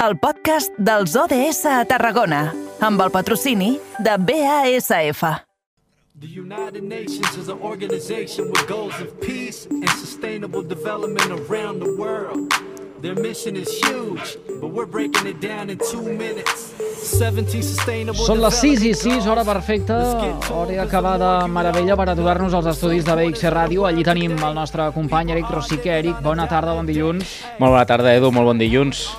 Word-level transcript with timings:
el 0.00 0.16
podcast 0.16 0.72
dels 0.80 1.12
ODS 1.12 1.66
a 1.68 1.82
Tarragona, 1.84 2.46
amb 2.80 3.02
el 3.04 3.10
patrocini 3.12 3.74
de 4.00 4.14
BASF. 4.16 5.20
The 6.20 6.30
United 6.40 6.82
Nations 6.82 7.36
is 7.36 7.50
an 7.52 7.60
organization 7.60 8.48
with 8.48 8.64
goals 8.66 8.96
of 9.00 9.12
peace 9.20 9.68
and 9.68 9.90
sustainable 10.00 10.62
development 10.62 11.28
around 11.44 11.84
the 11.84 11.92
world. 12.00 12.48
Their 13.02 13.14
mission 13.14 13.56
is 13.56 13.68
huge, 13.84 14.40
but 14.60 14.72
we're 14.72 14.88
breaking 14.88 15.26
it 15.26 15.40
down 15.40 15.68
in 15.68 15.76
two 15.76 16.02
minutes. 16.02 16.72
17 17.00 17.62
sustainable 17.62 18.24
Són 18.24 18.40
les 18.40 18.56
6 18.60 18.84
i 18.88 18.96
6, 18.96 19.28
hora 19.28 19.44
perfecta, 19.44 20.00
hora 20.48 20.82
acabada 20.82 21.46
meravella 21.48 21.96
per 21.96 22.10
aturar-nos 22.12 22.56
als 22.56 22.72
estudis 22.72 23.04
de 23.04 23.16
BXC 23.20 23.52
Ràdio. 23.52 23.88
Allí 23.88 24.04
tenim 24.04 24.36
el 24.36 24.56
nostre 24.56 24.88
company 24.96 25.36
Eric 25.36 25.52
Rosique. 25.52 25.92
Eric, 26.00 26.20
bona 26.24 26.48
tarda, 26.48 26.76
bon 26.76 26.88
dilluns. 26.88 27.40
Molt 27.58 27.76
bona 27.76 27.88
tarda, 27.88 28.16
Edu, 28.16 28.32
molt 28.32 28.52
bon 28.52 28.60
dilluns. 28.60 29.10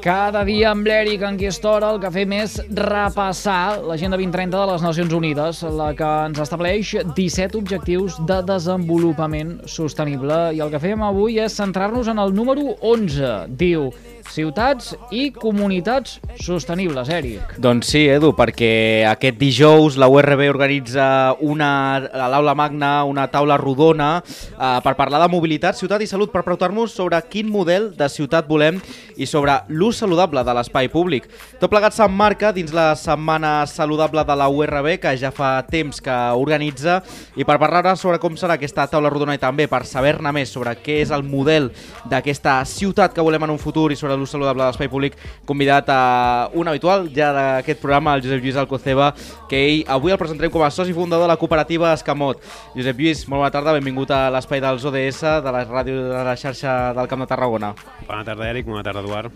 Cada 0.00 0.46
dia 0.48 0.70
amb 0.72 0.86
l'Eric 0.88 1.20
en 1.20 1.34
aquesta 1.36 1.68
hora 1.68 1.90
el 1.92 1.98
que 2.00 2.08
fem 2.14 2.30
és 2.32 2.54
repassar 2.72 3.82
l'Agenda 3.84 4.16
2030 4.16 4.56
de 4.56 4.68
les 4.70 4.84
Nacions 4.86 5.12
Unides, 5.12 5.60
la 5.76 5.90
que 5.98 6.08
ens 6.30 6.40
estableix 6.40 6.94
17 7.18 7.58
objectius 7.58 8.16
de 8.30 8.38
desenvolupament 8.48 9.58
sostenible. 9.68 10.38
I 10.56 10.62
el 10.64 10.72
que 10.72 10.80
fem 10.80 11.04
avui 11.04 11.36
és 11.44 11.58
centrar-nos 11.60 12.08
en 12.08 12.22
el 12.24 12.32
número 12.32 12.78
11. 12.80 13.34
Diu, 13.60 13.90
ciutats 14.30 14.94
i 15.10 15.30
comunitats 15.34 16.18
sostenibles, 16.40 17.10
Eric. 17.10 17.56
Doncs 17.62 17.90
sí, 17.90 18.04
Edu, 18.10 18.30
perquè 18.38 19.04
aquest 19.10 19.38
dijous 19.40 19.98
la 20.00 20.08
URB 20.10 20.44
organitza 20.48 21.34
una, 21.42 21.70
a 21.98 22.28
l'aula 22.30 22.54
magna 22.58 22.92
una 23.08 23.26
taula 23.30 23.58
rodona 23.60 24.10
eh, 24.22 24.78
per 24.84 24.94
parlar 24.98 25.22
de 25.24 25.30
mobilitat, 25.32 25.78
ciutat 25.78 26.02
i 26.04 26.08
salut, 26.10 26.30
per 26.32 26.44
preguntar-nos 26.46 26.94
sobre 26.94 27.18
quin 27.30 27.50
model 27.50 27.90
de 27.96 28.08
ciutat 28.10 28.48
volem 28.48 28.78
i 29.20 29.26
sobre 29.26 29.58
l'ús 29.68 29.98
saludable 30.00 30.44
de 30.46 30.54
l'espai 30.56 30.88
públic. 30.92 31.26
Tot 31.60 31.70
plegat 31.72 31.96
s'emmarca 31.96 32.54
dins 32.56 32.72
la 32.76 32.94
Setmana 32.96 33.66
Saludable 33.68 34.24
de 34.24 34.36
la 34.38 34.48
URB, 34.48 34.94
que 35.02 35.16
ja 35.18 35.32
fa 35.34 35.52
temps 35.68 36.00
que 36.00 36.16
organitza, 36.38 37.00
i 37.36 37.44
per 37.44 37.58
parlar 37.58 37.96
sobre 37.98 38.20
com 38.22 38.36
serà 38.38 38.56
aquesta 38.56 38.86
taula 38.90 39.10
rodona 39.10 39.34
i 39.34 39.42
també 39.42 39.66
per 39.70 39.82
saber-ne 39.88 40.32
més 40.34 40.52
sobre 40.54 40.76
què 40.78 41.00
és 41.02 41.10
el 41.14 41.24
model 41.26 41.70
d'aquesta 42.10 42.60
ciutat 42.68 43.14
que 43.16 43.24
volem 43.24 43.48
en 43.48 43.56
un 43.56 43.60
futur 43.60 43.90
i 43.90 43.98
sobre 43.98 44.19
l'ús 44.20 44.30
saludable 44.30 44.62
de 44.62 44.68
l'espai 44.68 44.88
públic, 44.92 45.16
convidat 45.48 45.88
a 45.88 46.50
un 46.54 46.68
habitual 46.68 47.08
ja 47.16 47.32
d'aquest 47.32 47.80
programa, 47.80 48.14
el 48.14 48.22
Josep 48.22 48.42
Lluís 48.44 48.56
Alcoceba, 48.60 49.14
que 49.48 49.58
ell 49.66 49.84
avui 49.88 50.12
el 50.12 50.18
presentarem 50.20 50.52
com 50.52 50.62
a 50.62 50.70
soci 50.70 50.92
fundador 50.94 51.24
de 51.26 51.32
la 51.32 51.38
cooperativa 51.40 51.94
Escamot. 51.96 52.38
Josep 52.76 52.98
Lluís, 53.00 53.24
molt 53.28 53.40
bona 53.42 53.50
tarda, 53.50 53.72
benvingut 53.80 54.10
a 54.14 54.26
l'espai 54.30 54.60
dels 54.60 54.84
ODS, 54.84 55.22
de 55.42 55.52
la 55.56 55.64
ràdio 55.66 56.04
de 56.12 56.24
la 56.30 56.36
xarxa 56.36 56.92
del 56.94 57.08
Camp 57.08 57.24
de 57.24 57.30
Tarragona. 57.32 57.74
Bona 58.06 58.24
tarda, 58.24 58.50
Eric. 58.50 58.66
Bona 58.66 58.82
tarda, 58.84 59.00
Eduard. 59.00 59.32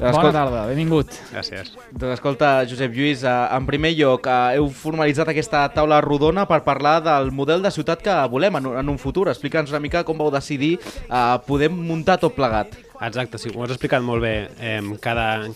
Bona 0.00 0.30
tarda, 0.32 0.62
benvingut. 0.70 1.10
Gràcies. 1.28 1.74
Doncs 1.92 2.14
escolta, 2.14 2.62
Josep 2.64 2.94
Lluís, 2.96 3.20
eh, 3.22 3.28
en 3.56 3.66
primer 3.68 3.90
lloc, 3.98 4.26
eh, 4.26 4.56
heu 4.56 4.70
formalitzat 4.72 5.28
aquesta 5.28 5.66
taula 5.74 6.00
rodona 6.00 6.46
per 6.48 6.62
parlar 6.64 7.02
del 7.04 7.30
model 7.30 7.60
de 7.62 7.70
ciutat 7.70 8.00
que 8.00 8.14
volem 8.32 8.56
en, 8.56 8.66
un- 8.66 8.78
en 8.80 8.88
un 8.88 8.98
futur. 8.98 9.28
Explica'ns 9.28 9.68
una 9.70 9.80
mica 9.80 10.02
com 10.02 10.16
vau 10.16 10.30
decidir 10.30 10.78
eh, 10.80 11.38
poder 11.46 11.68
muntar 11.70 12.16
tot 12.18 12.32
plegat. 12.34 12.72
Exacte, 13.00 13.38
sí, 13.38 13.48
ho 13.54 13.62
has 13.64 13.70
explicat 13.72 14.02
molt 14.04 14.20
bé. 14.20 14.34
Cada, 15.00 15.46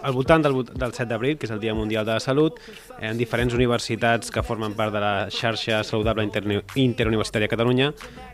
al 0.00 0.14
voltant 0.16 0.44
del, 0.46 0.62
del 0.64 0.94
7 0.96 1.08
d'abril, 1.10 1.36
que 1.36 1.44
és 1.44 1.52
el 1.52 1.60
Dia 1.60 1.74
Mundial 1.76 2.06
de 2.08 2.14
la 2.16 2.22
Salut, 2.24 2.56
en 3.04 3.18
diferents 3.20 3.52
universitats 3.52 4.32
que 4.32 4.42
formen 4.42 4.72
part 4.78 4.94
de 4.94 5.02
la 5.02 5.28
xarxa 5.28 5.82
saludable 5.84 6.24
interuni- 6.24 6.62
interuniversitària 6.80 7.50
a 7.50 7.52
Catalunya 7.52 7.90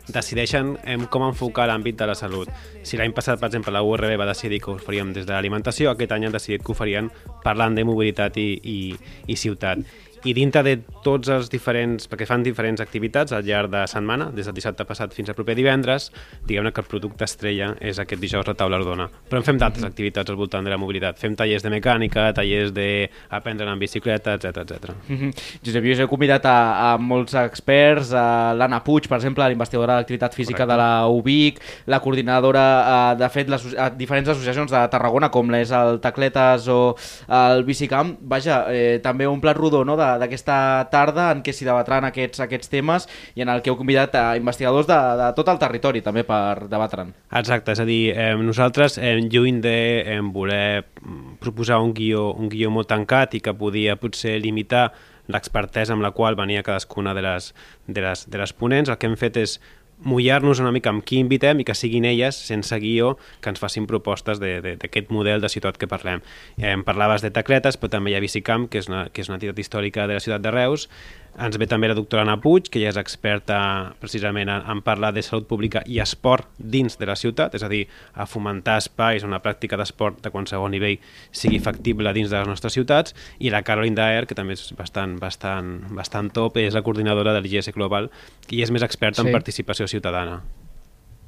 decideixen 0.07 0.77
com 1.11 1.27
enfocar 1.27 1.67
l'àmbit 1.67 1.99
de 1.99 2.07
la 2.07 2.15
salut. 2.15 2.47
Si 2.87 2.95
l'any 2.99 3.11
passat, 3.15 3.39
per 3.39 3.51
exemple, 3.51 3.75
la 3.75 3.83
URB 3.83 4.15
va 4.19 4.29
decidir 4.31 4.61
que 4.63 4.71
ho 4.71 4.77
faríem 4.79 5.11
des 5.11 5.27
de 5.27 5.35
l'alimentació, 5.35 5.91
aquest 5.91 6.15
any 6.15 6.29
han 6.29 6.35
decidit 6.35 6.63
que 6.63 6.71
ho 6.71 6.79
farien 6.79 7.11
parlant 7.43 7.75
de 7.75 7.83
mobilitat 7.83 8.39
i, 8.39 8.49
i, 8.63 8.79
i 9.27 9.35
ciutat. 9.39 9.83
I 10.23 10.31
dintre 10.31 10.61
de 10.63 10.77
tots 11.03 11.27
els 11.27 11.49
diferents, 11.51 12.05
perquè 12.07 12.23
fan 12.23 12.45
diferents 12.45 12.79
activitats 12.79 13.33
al 13.35 13.43
llarg 13.43 13.67
de 13.73 13.81
setmana, 13.91 14.29
des 14.31 14.47
del 14.47 14.55
dissabte 14.55 14.85
passat 14.87 15.11
fins 15.11 15.27
al 15.27 15.35
proper 15.35 15.51
divendres, 15.57 16.13
diguem-ne 16.47 16.71
que 16.71 16.79
el 16.79 16.87
producte 16.87 17.27
estrella 17.27 17.73
és 17.83 17.99
aquest 17.99 18.23
dijous 18.23 18.47
la 18.53 18.59
taula 18.59 18.79
rodona. 18.79 19.09
Però 19.29 19.41
en 19.41 19.47
fem 19.47 19.59
d'altres 19.59 19.85
activitats 19.87 20.29
al 20.31 20.37
voltant 20.39 20.63
de 20.65 20.71
la 20.71 20.79
mobilitat. 20.79 21.19
Fem 21.19 21.35
tallers 21.37 21.65
de 21.65 21.71
mecànica, 21.73 22.29
tallers 22.37 22.73
d'aprendre 22.73 23.67
en 23.69 23.81
bicicleta, 23.81 24.37
etc 24.37 24.63
etc. 24.63 24.93
Mhm. 25.07 25.31
Josep 25.65 25.83
Lluís, 25.83 25.99
heu 25.99 26.09
convidat 26.11 26.45
a, 26.45 26.93
a 26.93 26.97
molts 26.97 27.33
experts, 27.39 28.13
a 28.13 28.53
l'Anna 28.57 28.83
Puig, 28.83 29.07
per 29.09 29.17
exemple, 29.17 29.43
la 29.43 29.51
investigadora 29.51 29.97
d'activitat 29.99 30.33
física 30.33 30.63
Correcte. 30.63 30.73
de 30.73 30.77
la 30.77 31.07
UBIC, 31.07 31.59
la 31.87 31.99
coordinadora, 31.99 32.65
eh, 33.13 33.15
de 33.19 33.29
fet, 33.29 33.49
les 33.49 33.65
a 33.77 33.89
diferents 33.89 34.29
associacions 34.29 34.71
de 34.71 34.81
Tarragona, 34.89 35.29
com 35.33 35.53
és 35.55 35.71
el 35.71 35.99
Tacletes 36.01 36.67
o 36.71 36.95
el 37.29 37.63
Bicicamp. 37.63 38.17
Vaja, 38.21 38.65
eh, 38.69 38.99
també 39.03 39.27
un 39.27 39.41
plat 39.41 39.57
rodó 39.57 39.83
no, 39.85 39.95
d'aquesta 39.97 40.87
tarda 40.91 41.31
en 41.33 41.43
què 41.43 41.53
s'hi 41.53 41.65
debatran 41.67 42.05
aquests, 42.09 42.43
aquests 42.43 42.69
temes 42.71 43.07
i 43.35 43.43
en 43.45 43.49
el 43.49 43.61
que 43.61 43.71
heu 43.71 43.77
convidat 43.77 44.15
a 44.15 44.25
investigadors 44.37 44.87
de, 44.87 44.99
de 45.19 45.31
tot 45.37 45.49
el 45.49 45.59
territori 45.61 46.01
també 46.01 46.23
per 46.27 46.67
debatre'n. 46.69 47.13
Exacte, 47.39 47.73
és 47.73 47.79
a 47.79 47.85
dir, 47.87 48.01
eh, 48.15 48.33
nosaltres, 48.45 48.97
eh, 48.97 49.15
lluny 49.21 49.61
de 49.61 49.77
eh, 50.01 50.19
voler 50.21 50.85
mm, 51.01 51.37
proposar 51.43 51.79
un 51.81 51.93
guió, 51.93 52.31
un 52.33 52.49
guió 52.49 52.71
molt 52.71 52.89
tancat 52.91 53.33
i 53.33 53.41
que 53.43 53.53
podia 53.57 53.95
potser 53.99 54.37
limitar 54.43 54.91
l'expertesa 55.31 55.95
amb 55.95 56.03
la 56.03 56.11
qual 56.11 56.35
venia 56.35 56.63
cadascuna 56.63 57.13
de 57.13 57.23
les, 57.23 57.53
de 57.87 58.03
les, 58.03 58.27
de 58.29 58.37
les 58.37 58.53
ponents, 58.53 58.89
el 58.89 58.99
que 58.99 59.07
hem 59.07 59.15
fet 59.19 59.39
és 59.39 59.57
mullar-nos 60.03 60.59
una 60.59 60.71
mica 60.75 60.91
amb 60.91 61.03
qui 61.05 61.19
invitem 61.21 61.61
i 61.61 61.65
que 61.67 61.75
siguin 61.77 62.05
elles, 62.05 62.35
sense 62.35 62.77
guió, 62.83 63.15
que 63.41 63.53
ens 63.53 63.61
facin 63.61 63.87
propostes 63.87 64.41
d'aquest 64.41 65.11
model 65.15 65.43
de 65.43 65.51
ciutat 65.51 65.79
que 65.79 65.87
parlem. 65.87 66.23
Eh, 66.57 66.73
em 66.73 66.83
parlaves 66.83 67.23
de 67.23 67.31
Tacletes, 67.31 67.79
però 67.79 67.95
també 67.95 68.11
hi 68.11 68.17
ha 68.17 68.23
Bicicamp, 68.23 68.67
que 68.69 68.81
és 68.83 68.89
una, 68.91 69.07
que 69.13 69.23
és 69.23 69.31
una 69.31 69.39
entitat 69.39 69.59
històrica 69.63 70.07
de 70.07 70.19
la 70.19 70.23
ciutat 70.23 70.43
de 70.43 70.51
Reus. 70.51 70.89
Ens 71.33 71.57
ve 71.57 71.65
també 71.65 71.87
la 71.89 71.95
doctora 71.97 72.21
Anna 72.21 72.35
Puig, 72.37 72.67
que 72.69 72.77
ja 72.83 72.91
és 72.91 72.97
experta 72.99 73.57
precisament 73.99 74.51
en, 74.53 74.61
en 74.69 74.81
parlar 74.85 75.09
de 75.15 75.23
salut 75.25 75.47
pública 75.49 75.81
i 75.89 75.97
esport 76.03 76.45
dins 76.57 76.99
de 76.99 77.07
la 77.09 77.15
ciutat, 77.17 77.55
és 77.57 77.65
a 77.65 77.69
dir, 77.71 77.87
a 78.13 78.27
fomentar 78.29 78.77
espais 78.77 79.25
on 79.25 79.33
la 79.33 79.41
pràctica 79.41 79.79
d'esport 79.79 80.21
de 80.21 80.29
qualsevol 80.29 80.69
nivell 80.69 80.99
sigui 81.33 81.57
factible 81.59 82.13
dins 82.13 82.29
de 82.29 82.37
les 82.37 82.47
nostres 82.47 82.77
ciutats, 82.77 83.15
i 83.39 83.49
la 83.49 83.63
Caroline 83.65 83.97
Daer, 83.97 84.27
que 84.29 84.37
també 84.37 84.53
és 84.53 84.67
bastant, 84.77 85.17
bastant, 85.19 85.79
bastant 85.97 86.29
top, 86.29 86.61
és 86.61 86.77
la 86.77 86.85
coordinadora 86.85 87.33
de 87.33 87.41
l'IGS 87.41 87.73
Global, 87.73 88.11
i 88.51 88.61
és 88.61 88.69
més 88.69 88.85
experta 88.85 89.23
Sí. 89.23 89.27
en 89.27 89.33
participació 89.33 89.87
ciutadana. 89.87 90.41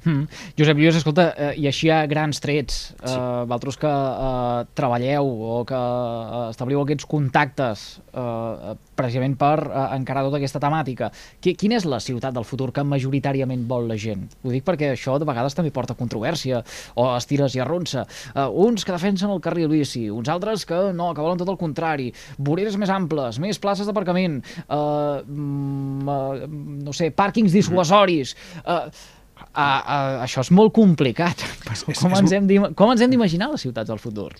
Mm. 0.06 0.28
Josep 0.56 0.78
Lluís, 0.78 0.94
escolta, 1.00 1.32
eh, 1.34 1.52
i 1.58 1.66
així 1.66 1.90
a 1.90 2.04
grans 2.06 2.38
trets, 2.40 2.92
eh, 3.02 3.08
Sí. 3.10 3.16
vosaltres 3.18 3.76
que 3.82 3.90
eh, 3.90 4.64
treballeu 4.78 5.26
o 5.26 5.64
que 5.66 5.74
eh, 5.74 6.50
establiu 6.50 6.80
aquests 6.84 7.06
contactes 7.10 8.00
eh, 8.14 8.74
precisament 8.94 9.34
per 9.36 9.66
eh, 9.66 9.96
encarar 9.96 10.22
tota 10.22 10.38
aquesta 10.38 10.60
temàtica, 10.62 11.10
qui, 11.42 11.56
quina 11.58 11.74
és 11.76 11.84
la 11.84 11.98
ciutat 12.00 12.32
del 12.36 12.46
futur 12.46 12.70
que 12.72 12.84
majoritàriament 12.86 13.66
vol 13.66 13.88
la 13.90 13.96
gent? 13.98 14.28
Ho 14.44 14.54
dic 14.54 14.64
perquè 14.64 14.92
això 14.94 15.18
de 15.18 15.26
vegades 15.26 15.58
també 15.58 15.72
porta 15.74 15.98
controvèrsia 15.98 16.62
o 16.94 17.08
estires 17.16 17.56
i 17.58 17.60
arronsa. 17.64 18.06
Eh, 18.34 18.46
uns 18.46 18.84
que 18.86 18.94
defensen 18.94 19.30
el 19.34 19.42
carril 19.42 19.68
bici, 19.68 20.06
uns 20.10 20.28
altres 20.30 20.64
que 20.64 20.92
no, 20.94 21.10
que 21.14 21.20
volen 21.20 21.42
tot 21.42 21.50
el 21.50 21.58
contrari, 21.58 22.12
voreres 22.38 22.78
més 22.78 22.90
amples, 22.94 23.40
més 23.42 23.58
places 23.58 23.90
d'aparcament, 23.90 24.38
eh, 24.68 25.22
mm, 25.26 26.08
eh, 26.08 26.48
no 26.86 26.94
sé, 26.94 27.10
pàrquings 27.10 27.50
dissuasoris... 27.52 28.36
Eh, 28.64 28.86
Uh, 29.36 29.60
uh, 29.60 30.22
això 30.24 30.44
és 30.44 30.50
molt 30.52 30.74
complicat. 30.76 31.44
Però 31.66 31.96
com, 32.00 32.14
ens 32.18 32.32
hem 32.36 32.48
com 32.76 32.92
ens 32.92 33.04
hem 33.04 33.12
d'imaginar 33.12 33.50
les 33.52 33.66
ciutats 33.66 33.92
del 33.92 34.00
futur? 34.00 34.30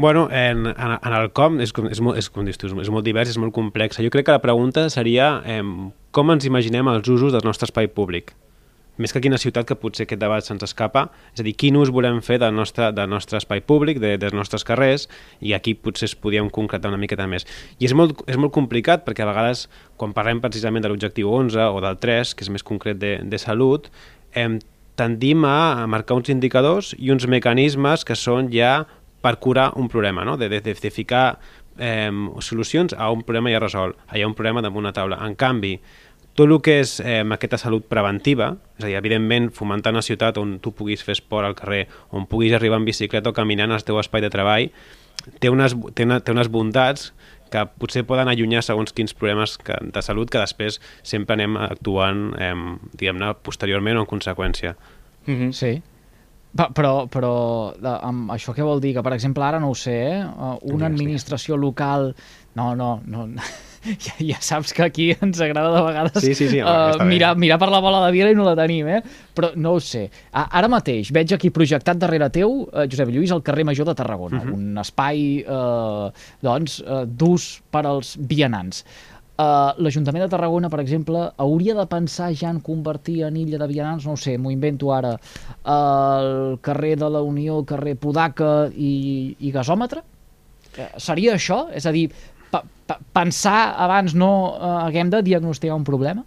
Bueno, 0.00 0.28
en, 0.32 0.64
en, 0.70 0.92
en 0.96 1.12
el 1.12 1.28
com 1.36 1.58
és, 1.60 1.74
és, 1.90 1.98
molt, 2.00 2.16
és, 2.16 2.30
com 2.32 2.46
dius 2.48 2.56
tu, 2.56 2.70
és 2.80 2.88
molt 2.92 3.04
divers, 3.04 3.28
és 3.28 3.40
molt 3.40 3.52
complex. 3.52 4.00
Jo 4.00 4.12
crec 4.12 4.30
que 4.30 4.36
la 4.36 4.40
pregunta 4.40 4.86
seria 4.92 5.34
eh, 5.44 5.60
com 6.16 6.32
ens 6.32 6.46
imaginem 6.48 6.88
els 6.88 7.08
usos 7.12 7.34
del 7.34 7.44
nostre 7.44 7.68
espai 7.68 7.90
públic? 7.92 8.32
Més 9.00 9.14
que 9.16 9.22
quina 9.24 9.38
ciutat, 9.40 9.64
que 9.68 9.78
potser 9.80 10.04
aquest 10.04 10.20
debat 10.20 10.44
se'ns 10.44 10.64
escapa, 10.66 11.06
és 11.32 11.40
a 11.40 11.46
dir, 11.46 11.54
quin 11.56 11.78
ús 11.80 11.88
volem 11.94 12.18
fer 12.24 12.36
del 12.42 12.52
nostre, 12.52 12.90
del 12.92 13.08
nostre 13.08 13.38
espai 13.40 13.62
públic, 13.64 14.00
de, 14.02 14.16
dels 14.20 14.36
nostres 14.36 14.66
carrers, 14.68 15.06
i 15.40 15.54
aquí 15.56 15.72
potser 15.72 16.10
es 16.10 16.16
podíem 16.18 16.50
concretar 16.52 16.92
una 16.92 17.00
miqueta 17.00 17.24
més. 17.30 17.48
I 17.80 17.88
és 17.88 17.96
molt, 17.96 18.20
és 18.28 18.36
molt 18.40 18.52
complicat 18.52 19.06
perquè 19.06 19.24
a 19.24 19.30
vegades, 19.30 19.68
quan 19.96 20.12
parlem 20.16 20.42
precisament 20.44 20.84
de 20.84 20.92
l'objectiu 20.92 21.32
11 21.32 21.70
o 21.70 21.80
del 21.80 21.96
3, 22.02 22.34
que 22.36 22.44
és 22.44 22.52
més 22.52 22.66
concret 22.66 23.00
de, 23.00 23.16
de 23.24 23.40
salut, 23.40 23.88
eh, 24.36 24.50
tendim 25.00 25.46
a 25.48 25.86
marcar 25.88 26.18
uns 26.20 26.28
indicadors 26.28 26.92
i 26.98 27.08
uns 27.14 27.24
mecanismes 27.24 28.04
que 28.04 28.18
són 28.18 28.52
ja 28.52 28.82
per 29.24 29.38
curar 29.40 29.70
un 29.76 29.88
problema, 29.88 30.24
no? 30.24 30.36
de, 30.36 30.48
de, 30.48 30.60
de, 30.60 30.90
ficar 30.90 31.38
eh, 31.78 32.10
solucions 32.40 32.94
a 32.96 33.10
un 33.12 33.22
problema 33.24 33.52
ja 33.52 33.60
resolt, 33.60 33.96
ha 34.08 34.20
un 34.26 34.36
problema 34.36 34.62
damunt 34.64 34.84
una 34.84 34.92
taula. 34.96 35.20
En 35.24 35.36
canvi, 35.36 35.78
tot 36.38 36.46
el 36.46 36.60
que 36.62 36.78
és 36.80 36.98
eh, 37.02 37.20
aquesta 37.34 37.58
salut 37.58 37.86
preventiva, 37.90 38.54
és 38.78 38.84
a 38.84 38.88
dir, 38.88 38.96
evidentment, 38.98 39.50
fomentar 39.54 39.92
una 39.92 40.04
ciutat 40.04 40.38
on 40.40 40.58
tu 40.62 40.72
puguis 40.76 41.02
fer 41.04 41.16
esport 41.18 41.46
al 41.46 41.56
carrer, 41.58 41.86
on 42.16 42.26
puguis 42.30 42.54
arribar 42.56 42.80
en 42.80 42.86
bicicleta 42.88 43.32
o 43.32 43.36
caminant 43.36 43.74
al 43.74 43.84
teu 43.84 43.98
espai 44.00 44.22
de 44.24 44.30
treball, 44.32 44.70
té 45.42 45.50
unes, 45.52 45.74
té 45.94 46.06
una, 46.06 46.20
té 46.24 46.32
unes 46.32 46.48
bondats 46.48 47.10
que 47.50 47.64
potser 47.82 48.04
poden 48.06 48.30
allunyar 48.30 48.62
segons 48.62 48.94
quins 48.94 49.12
problemes 49.16 49.56
que, 49.58 49.74
de 49.82 50.02
salut 50.06 50.30
que 50.30 50.38
després 50.38 50.78
sempre 51.02 51.34
anem 51.34 51.58
actuant, 51.60 52.28
eh, 52.38 52.54
diguem-ne, 52.94 53.34
posteriorment 53.42 53.98
o 53.98 54.06
en 54.06 54.10
conseqüència. 54.10 54.76
Mm 55.26 55.34
-hmm. 55.34 55.52
Sí. 55.52 55.82
Però, 56.56 57.06
però 57.06 57.32
de, 57.78 57.90
amb 58.02 58.30
això 58.30 58.54
què 58.54 58.64
vol 58.66 58.80
dir? 58.80 58.94
Que, 58.94 59.02
per 59.02 59.12
exemple, 59.14 59.44
ara 59.44 59.60
no 59.60 59.70
ho 59.70 59.74
sé, 59.74 60.16
eh? 60.16 60.24
Una 60.62 60.86
administració 60.86 61.56
local... 61.56 62.14
No, 62.54 62.74
no, 62.74 63.00
no... 63.06 63.28
Ja, 64.04 64.12
ja 64.20 64.36
saps 64.44 64.74
que 64.76 64.82
aquí 64.84 65.06
ens 65.14 65.40
agrada 65.40 65.70
de 65.72 65.82
vegades 65.86 66.18
Sí, 66.22 66.34
sí, 66.36 66.48
sí, 66.52 66.58
home, 66.60 66.98
uh, 67.00 67.04
mirar, 67.08 67.30
mirar 67.40 67.56
per 67.62 67.70
la 67.72 67.80
bola 67.80 68.02
de 68.06 68.10
vidre 68.12 68.32
i 68.32 68.36
no 68.36 68.44
la 68.44 68.52
tenim, 68.58 68.88
eh? 68.92 68.98
Però 69.34 69.52
no 69.56 69.72
ho 69.76 69.80
sé. 69.80 70.02
A, 70.36 70.42
ara 70.60 70.68
mateix 70.68 71.08
veig 71.16 71.32
aquí 71.32 71.48
projectat 71.54 71.96
darrere 72.02 72.28
teu, 72.34 72.66
uh, 72.68 72.84
Josep 72.84 73.08
Lluís, 73.08 73.32
el 73.32 73.40
carrer 73.46 73.64
Major 73.64 73.88
de 73.88 73.94
Tarragona, 73.96 74.42
Mhm. 74.44 74.52
un 74.52 74.78
espai 74.82 75.22
uh, 75.48 76.10
doncs, 76.44 76.80
uh, 76.84 77.06
d'ús 77.08 77.62
per 77.72 77.86
als 77.88 78.16
vianants. 78.20 78.84
Uh, 79.40 79.72
L'Ajuntament 79.80 80.26
de 80.26 80.28
Tarragona, 80.28 80.68
per 80.68 80.82
exemple, 80.82 81.22
hauria 81.40 81.72
de 81.78 81.86
pensar 81.88 82.26
ja 82.36 82.50
en 82.52 82.58
convertir 82.60 83.22
en 83.24 83.38
illa 83.40 83.56
de 83.62 83.66
vianants, 83.70 84.04
no 84.04 84.18
sé, 84.20 84.34
m'ho 84.36 84.50
invento 84.52 84.92
ara, 84.92 85.14
el 85.64 86.58
carrer 86.60 86.98
de 87.00 87.08
la 87.08 87.22
Unió, 87.24 87.58
el 87.62 87.64
carrer 87.64 87.96
Podaca 87.96 88.68
i, 88.76 89.34
i 89.40 89.52
gasòmetre? 89.54 90.02
Eh, 90.76 90.90
Seria 91.00 91.38
això? 91.38 91.62
És 91.72 91.86
a 91.88 91.92
dir, 91.96 92.10
pensar 93.12 93.74
abans 93.78 94.14
no 94.14 94.30
eh, 94.56 94.70
haguem 94.86 95.10
de 95.10 95.22
diagnosticar 95.22 95.76
un 95.76 95.84
problema? 95.84 96.24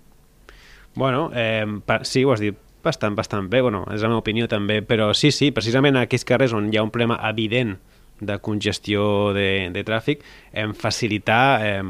Bueno, 0.96 1.32
eh, 1.34 1.66
sí, 2.04 2.24
ho 2.24 2.34
has 2.34 2.40
dit 2.40 2.56
bastant, 2.84 3.16
bastant 3.16 3.48
bé, 3.50 3.62
bueno, 3.64 3.86
és 3.96 4.02
la 4.04 4.10
meva 4.12 4.20
opinió 4.22 4.48
també, 4.52 4.82
però 4.86 5.14
sí, 5.16 5.32
sí, 5.32 5.52
precisament 5.56 5.96
en 5.96 6.04
aquells 6.04 6.26
carrers 6.28 6.54
on 6.54 6.68
hi 6.72 6.78
ha 6.78 6.84
un 6.84 6.92
problema 6.92 7.18
evident 7.30 7.78
de 8.24 8.38
congestió 8.44 9.34
de, 9.34 9.70
de 9.74 9.84
tràfic, 9.88 10.22
eh, 10.54 10.68
facilitar... 10.78 11.44
Eh, 11.64 11.82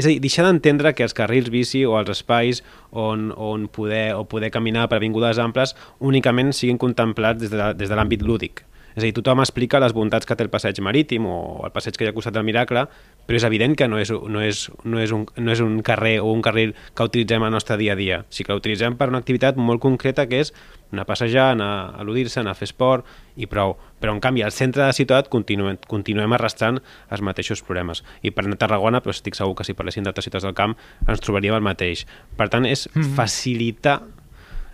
és 0.00 0.06
a 0.06 0.08
dir, 0.08 0.20
deixar 0.22 0.46
d'entendre 0.46 0.94
que 0.96 1.04
els 1.04 1.12
carrils 1.12 1.50
bici 1.52 1.82
o 1.84 1.96
els 1.98 2.08
espais 2.14 2.62
on, 2.96 3.26
on 3.36 3.66
poder, 3.68 4.14
o 4.16 4.22
poder 4.24 4.48
caminar 4.54 4.86
per 4.88 4.96
avingudes 5.00 5.36
amples 5.42 5.74
únicament 5.98 6.54
siguin 6.56 6.78
contemplats 6.80 7.42
des 7.42 7.50
de, 7.52 7.58
la- 7.58 7.72
des 7.76 7.90
de 7.90 7.98
l'àmbit 7.98 8.22
lúdic. 8.24 8.62
És 8.94 9.02
a 9.02 9.04
dir, 9.04 9.12
tothom 9.14 9.42
explica 9.42 9.78
les 9.82 9.92
bondats 9.92 10.24
que 10.26 10.34
té 10.38 10.46
el 10.46 10.50
passeig 10.50 10.78
marítim 10.82 11.26
o 11.28 11.60
el 11.66 11.74
passeig 11.74 11.98
que 11.98 12.06
hi 12.06 12.10
ha 12.10 12.14
costat 12.16 12.34
del 12.38 12.46
Miracle, 12.48 12.86
però 13.30 13.38
és 13.38 13.44
evident 13.46 13.76
que 13.78 13.86
no 13.86 14.00
és, 14.02 14.10
no 14.10 14.40
és, 14.42 14.64
no 14.82 14.98
és, 14.98 15.12
un, 15.14 15.20
no 15.38 15.52
és 15.52 15.60
un 15.62 15.76
carrer 15.86 16.16
o 16.18 16.32
un 16.34 16.40
carril 16.42 16.72
que 16.98 17.04
utilitzem 17.06 17.44
al 17.46 17.52
nostre 17.54 17.76
dia 17.78 17.92
a 17.94 17.98
dia. 17.98 18.16
Sí 18.26 18.42
que 18.42 18.50
l'utilitzem 18.50 18.96
per 18.98 19.06
una 19.12 19.20
activitat 19.22 19.54
molt 19.54 19.78
concreta 19.84 20.24
que 20.26 20.40
és 20.42 20.50
anar 20.90 21.04
a 21.04 21.06
passejar, 21.06 21.44
anar 21.52 21.68
a 21.70 21.84
al·ludir-se, 22.02 22.40
anar 22.42 22.56
a 22.56 22.58
fer 22.58 22.66
esport 22.66 23.06
i 23.38 23.46
prou. 23.46 23.76
Però, 24.02 24.16
en 24.16 24.18
canvi, 24.18 24.42
al 24.42 24.50
centre 24.50 24.82
de 24.82 24.88
la 24.90 24.98
ciutat 24.98 25.30
continuem, 25.30 25.78
continuem 25.86 26.34
arrastrant 26.34 26.82
els 26.82 27.22
mateixos 27.22 27.62
problemes. 27.62 28.02
I 28.26 28.34
per 28.34 28.48
anar 28.48 28.58
a 28.58 28.64
Tarragona, 28.66 28.98
però 28.98 29.14
estic 29.14 29.38
segur 29.38 29.54
que 29.54 29.68
si 29.68 29.78
parléssim 29.78 30.02
d'altres 30.02 30.26
ciutats 30.26 30.50
del 30.50 30.58
camp, 30.58 30.74
ens 31.06 31.22
trobaríem 31.22 31.54
el 31.54 31.66
mateix. 31.70 32.08
Per 32.34 32.50
tant, 32.50 32.66
és 32.66 32.88
facilitar 33.14 34.00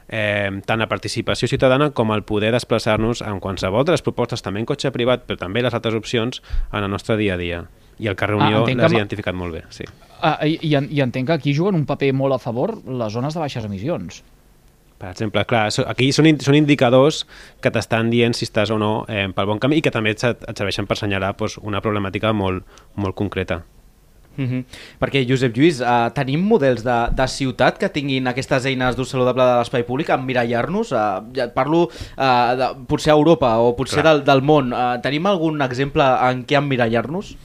eh, 0.08 0.48
tant 0.64 0.80
la 0.80 0.88
participació 0.88 1.52
ciutadana 1.52 1.92
com 1.92 2.16
el 2.16 2.24
poder 2.24 2.56
desplaçar-nos 2.56 3.20
en 3.20 3.36
qualsevol 3.36 3.84
de 3.84 3.98
les 3.98 4.06
propostes, 4.06 4.40
també 4.40 4.64
en 4.64 4.72
cotxe 4.72 4.96
privat, 4.96 5.28
però 5.28 5.44
també 5.44 5.60
les 5.60 5.76
altres 5.76 6.00
opcions 6.00 6.40
en 6.72 6.80
el 6.86 6.88
nostre 6.88 7.20
dia 7.20 7.36
a 7.36 7.44
dia. 7.44 7.66
I 7.98 8.08
el 8.08 8.16
carrer 8.16 8.36
Ah, 8.40 8.44
Unió 8.46 8.58
entenc 8.60 8.80
l'has 8.80 8.92
que 8.92 8.98
identificat 8.98 9.34
molt 9.34 9.54
bé, 9.54 9.62
sí. 9.70 9.84
Ah, 10.20 10.38
i, 10.46 10.58
i, 10.62 10.74
en- 10.76 10.88
I 10.90 11.00
entenc 11.00 11.26
que 11.28 11.32
aquí 11.32 11.54
juguen 11.56 11.74
un 11.74 11.86
paper 11.86 12.12
molt 12.12 12.34
a 12.34 12.38
favor 12.38 12.76
les 12.86 13.12
zones 13.12 13.34
de 13.34 13.40
baixes 13.40 13.64
emissions. 13.64 14.22
Per 14.98 15.10
exemple, 15.10 15.44
clar, 15.44 15.68
aquí 15.86 16.10
són, 16.12 16.26
in- 16.26 16.40
són 16.40 16.54
indicadors 16.56 17.26
que 17.60 17.70
t'estan 17.70 18.08
dient 18.10 18.32
si 18.34 18.46
estàs 18.48 18.70
o 18.72 18.78
no 18.80 19.04
eh, 19.08 19.26
pel 19.34 19.46
bon 19.46 19.58
camí 19.60 19.76
i 19.76 19.82
que 19.84 19.90
també 19.92 20.10
et, 20.16 20.24
et 20.24 20.56
serveixen 20.56 20.86
per 20.88 20.96
assenyalar 20.96 21.34
doncs, 21.36 21.58
una 21.62 21.80
problemàtica 21.84 22.32
molt, 22.32 22.64
molt 22.96 23.14
concreta. 23.14 23.62
Mm 24.36 24.44
-hmm. 24.48 24.64
Perquè, 25.00 25.24
Josep 25.28 25.56
Lluís, 25.56 25.80
uh, 25.80 26.10
tenim 26.12 26.40
models 26.44 26.82
de, 26.84 26.96
de 27.16 27.26
ciutat 27.28 27.78
que 27.78 27.88
tinguin 27.88 28.26
aquestes 28.26 28.64
eines 28.66 28.96
d'ús 28.96 29.08
saludable 29.08 29.42
de 29.42 29.58
l'espai 29.58 29.82
públic, 29.84 30.08
emmirallar-nos? 30.10 30.92
Uh, 30.92 31.24
ja 31.34 31.48
parlo 31.54 31.84
uh, 31.84 32.56
de, 32.56 32.66
potser 32.86 33.12
a 33.12 33.16
Europa 33.16 33.56
o 33.58 33.74
potser 33.76 34.02
Clar. 34.02 34.14
del, 34.16 34.24
del 34.24 34.42
món. 34.42 34.72
Uh, 34.72 35.00
tenim 35.02 35.26
algun 35.26 35.62
exemple 35.62 36.02
en 36.02 36.44
què 36.46 36.56
emmirallar-nos? 36.58 37.36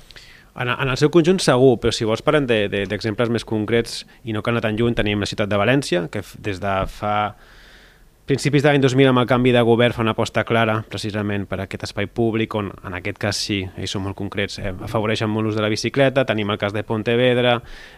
En, 0.61 0.69
en 0.69 0.89
el 0.89 0.97
seu 0.97 1.09
conjunt 1.13 1.39
segur, 1.41 1.77
però 1.81 1.91
si 1.95 2.05
vols 2.05 2.21
parlem 2.25 2.45
de- 2.49 2.67
de- 2.69 2.85
d'exemples 2.91 3.29
més 3.33 3.45
concrets 3.45 4.05
i 4.23 4.33
no 4.35 4.41
cal 4.43 4.53
anar 4.55 4.61
tan 4.67 4.77
lluny, 4.77 4.93
tenim 4.95 5.19
la 5.19 5.25
ciutat 5.29 5.49
de 5.49 5.57
València, 5.57 6.07
que 6.11 6.21
des 6.39 6.59
de 6.61 6.75
fa 6.87 7.15
principis 8.31 8.61
de 8.63 8.69
l'any 8.69 8.79
2000 8.79 9.09
amb 9.09 9.19
el 9.19 9.25
canvi 9.27 9.51
de 9.51 9.59
govern 9.65 9.91
fa 9.91 10.03
una 10.05 10.11
aposta 10.13 10.43
clara 10.47 10.77
precisament 10.87 11.47
per 11.49 11.57
aquest 11.59 11.83
espai 11.83 12.05
públic 12.07 12.53
on 12.55 12.69
en 12.87 12.93
aquest 12.95 13.17
cas 13.19 13.35
sí, 13.35 13.57
ells 13.75 13.91
són 13.91 14.03
molt 14.05 14.15
concrets 14.15 14.59
eh, 14.61 14.71
afavoreixen 14.85 15.27
molt 15.27 15.47
l'ús 15.49 15.57
de 15.57 15.61
la 15.65 15.67
bicicleta 15.73 16.23
tenim 16.29 16.49
el 16.53 16.57
cas 16.61 16.71
de 16.71 16.83
Pontevedra 16.87 17.57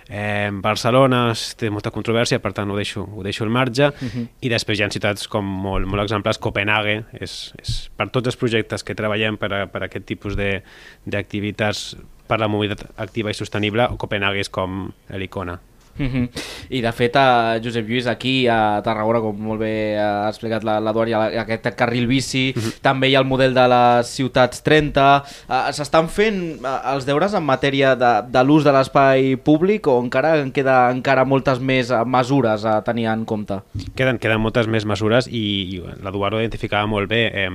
eh, 0.10 0.50
Barcelona 0.63 1.33
té 1.60 1.69
molta 1.69 1.92
controvèrsia 1.94 2.39
per 2.42 2.54
tant 2.54 2.71
ho 2.71 2.80
deixo, 2.80 3.04
ho 3.04 3.21
deixo 3.21 3.44
al 3.44 3.51
marge 3.51 3.92
uh 3.92 3.94
-huh. 3.94 4.25
i 4.42 4.50
després 4.50 4.80
hi 4.80 4.83
ha 4.83 4.89
ciutats 4.89 5.27
com 5.27 5.45
molt, 5.45 5.86
molt 5.86 6.01
exemplars 6.01 6.39
Copenhague 6.39 7.04
és, 7.19 7.54
és 7.62 7.92
per 7.95 8.10
tots 8.10 8.25
els 8.27 8.38
projectes 8.38 8.83
que 8.83 8.95
treballem 8.95 9.38
per, 9.38 9.54
a, 9.54 9.65
per 9.68 9.83
a 9.83 9.86
aquest 9.86 10.06
tipus 10.06 10.36
de- 10.36 10.63
d'activitats 11.06 11.95
per 12.28 12.40
la 12.40 12.50
mobilitat 12.52 12.88
activa 12.98 13.31
i 13.31 13.38
sostenible 13.38 13.90
Copenhague 14.00 14.44
és 14.44 14.52
com 14.54 14.88
l'icona 15.20 15.60
Mm 15.98 16.06
-hmm. 16.07 16.30
I 16.69 16.81
de 16.81 16.92
fet, 16.92 17.16
a 17.16 17.60
Josep 17.63 17.88
Lluís, 17.88 18.07
aquí 18.07 18.48
a 18.48 18.81
Tarragona, 18.84 19.19
com 19.19 19.38
molt 19.38 19.60
bé 19.60 20.00
ha 20.00 20.28
explicat 20.30 20.63
la- 20.63 20.80
l'Eduard, 20.80 21.10
hi 21.10 21.13
ha 21.13 21.42
aquest 21.42 21.75
carril 21.75 22.07
bici, 22.07 22.54
mm 22.56 22.60
-hmm. 22.60 22.80
també 22.81 23.10
hi 23.10 23.16
ha 23.16 23.19
el 23.19 23.25
model 23.25 23.54
de 23.54 23.68
les 23.68 24.07
ciutats 24.07 24.63
30. 24.63 25.24
Uh, 25.48 25.72
S'estan 25.72 26.10
fent 26.10 26.60
uh, 26.63 26.94
els 26.94 27.06
deures 27.06 27.34
en 27.34 27.44
matèria 27.44 27.95
de, 27.95 28.24
de 28.28 28.44
l'ús 28.44 28.63
de 28.63 28.72
l'espai 28.72 29.36
públic 29.38 29.88
o 29.88 30.01
encara 30.01 30.40
en 30.40 30.51
queda 30.51 30.90
encara 30.92 31.25
moltes 31.25 31.60
més 31.60 31.92
uh, 31.92 32.06
mesures 32.06 32.66
a 32.66 32.81
tenir 32.81 33.06
en 33.07 33.25
compte? 33.25 33.62
Queden, 33.96 34.18
queden 34.18 34.42
moltes 34.42 34.68
més 34.68 34.86
mesures 34.86 35.28
i, 35.28 35.75
i 35.75 35.84
l'Eduard 36.04 36.34
ho 36.34 36.39
identificava 36.39 36.88
molt 36.88 37.10
bé. 37.10 37.31
Eh, 37.34 37.50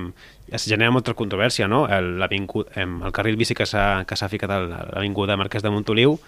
es 0.51 0.65
genera 0.65 0.91
molta 0.91 1.13
controvèrsia, 1.13 1.67
no? 1.67 1.87
El, 1.87 2.21
el 2.21 3.11
carril 3.11 3.35
bici 3.35 3.53
que 3.53 3.65
s'ha 3.65 4.29
ficat 4.29 4.49
a 4.49 4.59
l'avinguda 4.59 5.37
Marquès 5.37 5.61
de 5.61 5.69
Montoliu, 5.69 6.19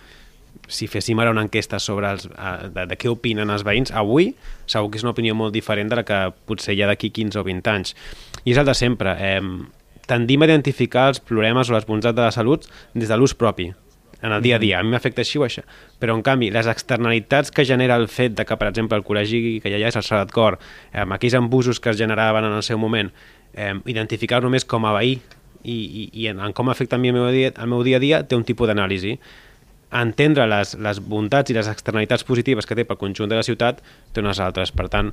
si 0.72 0.88
féssim 0.88 1.20
ara 1.20 1.34
una 1.34 1.44
enquesta 1.44 1.80
sobre 1.80 2.10
els, 2.16 2.28
eh, 2.32 2.70
de, 2.74 2.88
de 2.92 2.98
què 2.98 3.12
opinen 3.12 3.52
els 3.52 3.66
veïns, 3.68 3.92
avui 3.92 4.32
segur 4.66 4.92
que 4.92 5.02
és 5.02 5.06
una 5.06 5.14
opinió 5.16 5.36
molt 5.36 5.54
diferent 5.54 5.92
de 5.92 6.00
la 6.00 6.08
que 6.08 6.24
potser 6.48 6.76
hi 6.76 6.84
ha 6.84 6.90
d'aquí 6.92 7.12
15 7.12 7.42
o 7.42 7.46
20 7.48 7.72
anys. 7.74 7.96
I 8.46 8.56
és 8.56 8.62
el 8.62 8.68
de 8.68 8.76
sempre. 8.78 9.16
Eh, 9.20 9.42
tendim 10.08 10.42
a 10.42 10.50
identificar 10.50 11.10
els 11.12 11.22
problemes 11.24 11.70
o 11.70 11.76
les 11.76 11.88
bondats 11.88 12.16
de 12.16 12.24
la 12.24 12.34
salut 12.36 12.68
des 12.94 13.08
de 13.08 13.18
l'ús 13.18 13.36
propi, 13.38 13.72
en 14.22 14.32
el 14.32 14.42
dia 14.42 14.56
a 14.58 14.60
dia. 14.60 14.80
A 14.80 14.84
mi 14.84 14.92
m'afecta 14.94 15.24
així 15.26 15.40
o 15.40 15.46
això. 15.46 15.64
Però, 16.00 16.16
en 16.16 16.24
canvi, 16.26 16.52
les 16.54 16.68
externalitats 16.70 17.52
que 17.52 17.66
genera 17.66 17.98
el 17.98 18.08
fet 18.08 18.36
de 18.38 18.46
que, 18.46 18.58
per 18.58 18.70
exemple, 18.70 18.98
el 18.98 19.06
col·legi 19.08 19.60
que 19.62 19.72
hi 19.72 19.82
ha 19.82 19.92
és 19.92 19.98
el 19.98 20.06
Salat 20.06 20.32
Cor, 20.34 20.60
eh, 20.92 21.02
amb 21.04 21.18
aquells 21.18 21.38
embusos 21.40 21.80
que 21.80 21.92
es 21.94 22.00
generaven 22.00 22.46
en 22.48 22.58
el 22.58 22.64
seu 22.64 22.80
moment, 22.82 23.12
eh, 23.54 23.74
identificar 23.86 24.42
només 24.44 24.66
com 24.66 24.86
a 24.86 24.94
veí 25.00 25.20
i, 25.64 25.74
i, 25.76 26.10
i 26.24 26.28
en, 26.32 26.40
en 26.40 26.54
com 26.54 26.70
afecta 26.70 26.98
a 26.98 27.00
mi 27.00 27.12
el 27.12 27.18
meu 27.18 27.30
dia, 27.34 27.54
el 27.56 27.70
meu 27.70 27.84
dia 27.84 27.98
a 27.98 28.04
dia 28.04 28.22
té 28.24 28.38
un 28.38 28.46
tipus 28.48 28.70
d'anàlisi 28.70 29.18
entendre 29.92 30.48
les, 30.48 30.76
les 30.80 31.00
bondats 31.00 31.52
i 31.52 31.58
les 31.58 31.68
externalitats 31.68 32.24
positives 32.28 32.66
que 32.66 32.76
té 32.76 32.86
pel 32.88 33.00
conjunt 33.02 33.30
de 33.30 33.40
la 33.40 33.48
ciutat 33.48 33.82
té 34.14 34.24
unes 34.24 34.40
altres. 34.40 34.72
Per 34.72 34.88
tant, 34.92 35.12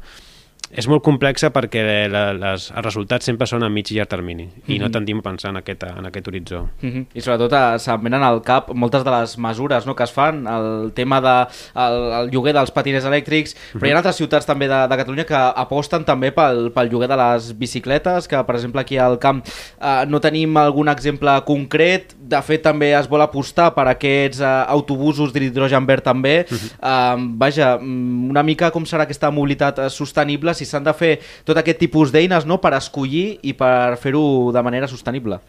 és 0.68 0.84
molt 0.88 1.00
complexa 1.04 1.48
perquè 1.52 1.82
la, 2.12 2.26
les, 2.36 2.66
els 2.68 2.84
resultats 2.84 3.24
sempre 3.28 3.46
són 3.48 3.64
a 3.64 3.70
mig 3.72 3.88
i 3.88 3.96
llarg 3.96 4.10
termini 4.12 4.44
i 4.44 4.48
mm 4.48 4.60
-hmm. 4.66 4.80
no 4.82 4.90
tendim 4.90 5.18
a 5.18 5.22
pensar 5.22 5.50
en 5.50 5.56
aquest, 5.56 5.82
en 5.82 6.06
aquest 6.06 6.28
horitzó. 6.28 6.68
Mm 6.82 6.90
-hmm. 6.90 7.06
I 7.14 7.20
sobretot 7.20 7.52
eh, 7.52 7.78
se'm 7.78 8.02
venen 8.02 8.22
al 8.22 8.42
cap 8.42 8.68
moltes 8.74 9.04
de 9.04 9.10
les 9.10 9.38
mesures 9.38 9.86
no, 9.86 9.94
que 9.94 10.02
es 10.04 10.12
fan, 10.12 10.46
el 10.46 10.92
tema 10.92 11.20
de 11.20 11.46
el, 11.74 12.12
el 12.20 12.30
lloguer 12.30 12.52
dels 12.52 12.70
patiners 12.70 13.04
elèctrics, 13.04 13.56
però 13.74 13.86
hi 13.86 13.92
ha 13.92 13.96
altres 13.96 14.16
ciutats 14.16 14.46
també 14.46 14.68
de, 14.68 14.88
de 14.88 14.96
Catalunya 14.96 15.24
que 15.24 15.52
aposten 15.56 16.04
també 16.04 16.32
pel, 16.32 16.70
pel 16.70 16.88
lloguer 16.90 17.08
de 17.08 17.16
les 17.16 17.58
bicicletes, 17.58 18.28
que 18.28 18.44
per 18.44 18.54
exemple 18.54 18.80
aquí 18.80 18.98
al 18.98 19.18
camp 19.18 19.42
eh, 19.80 20.04
no 20.06 20.20
tenim 20.20 20.56
algun 20.56 20.88
exemple 20.88 21.30
concret, 21.44 22.14
de 22.28 22.40
fet 22.44 22.62
també 22.64 22.90
es 22.96 23.08
vol 23.10 23.22
apostar 23.24 23.70
per 23.76 23.86
aquests 23.90 24.42
eh, 24.42 24.54
autobusos 24.74 25.32
d'hidrogen 25.34 25.86
verd 25.88 26.04
també, 26.10 26.34
eh, 26.44 27.26
vaja, 27.40 27.76
mm, 27.80 28.30
una 28.30 28.44
mica 28.44 28.70
com 28.74 28.86
serà 28.88 29.06
aquesta 29.08 29.30
mobilitat 29.34 29.84
eh, 29.84 29.90
sostenible, 29.90 30.54
si 30.54 30.68
s'han 30.68 30.84
de 30.84 30.94
fer 30.96 31.14
tot 31.48 31.56
aquest 31.56 31.80
tipus 31.80 32.12
d'eines 32.12 32.46
no, 32.46 32.60
per 32.60 32.74
escollir 32.76 33.38
i 33.42 33.54
per 33.56 33.96
fer-ho 34.00 34.52
de 34.52 34.62
manera 34.62 34.88
sostenible. 34.90 35.40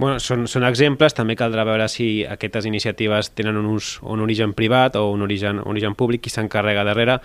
Bueno, 0.00 0.18
són, 0.20 0.46
són 0.48 0.64
exemples, 0.64 1.14
també 1.16 1.36
caldrà 1.36 1.64
veure 1.68 1.86
si 1.92 2.24
aquestes 2.24 2.66
iniciatives 2.68 3.32
tenen 3.36 3.58
un, 3.60 3.66
ús, 3.74 3.98
un 4.00 4.22
origen 4.24 4.54
privat 4.56 4.96
o 4.96 5.10
un 5.12 5.22
origen, 5.26 5.60
un 5.60 5.74
origen 5.74 5.96
públic, 5.96 6.24
qui 6.24 6.32
s'encarrega 6.32 6.86
darrere. 6.88 7.18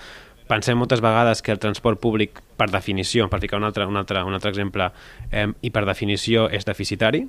Pensem 0.49 0.77
moltes 0.77 1.01
vegades 1.01 1.41
que 1.41 1.53
el 1.55 1.61
transport 1.61 1.99
públic, 2.01 2.41
per 2.57 2.67
definició, 2.69 3.29
per 3.31 3.39
ficar 3.41 3.57
un 3.61 3.65
altre, 3.65 3.87
un 3.89 3.97
altre, 3.97 4.21
un 4.27 4.35
altre 4.37 4.51
exemple, 4.53 4.91
eh, 5.31 5.47
i 5.61 5.71
per 5.73 5.85
definició 5.87 6.49
és 6.53 6.67
deficitari, 6.67 7.23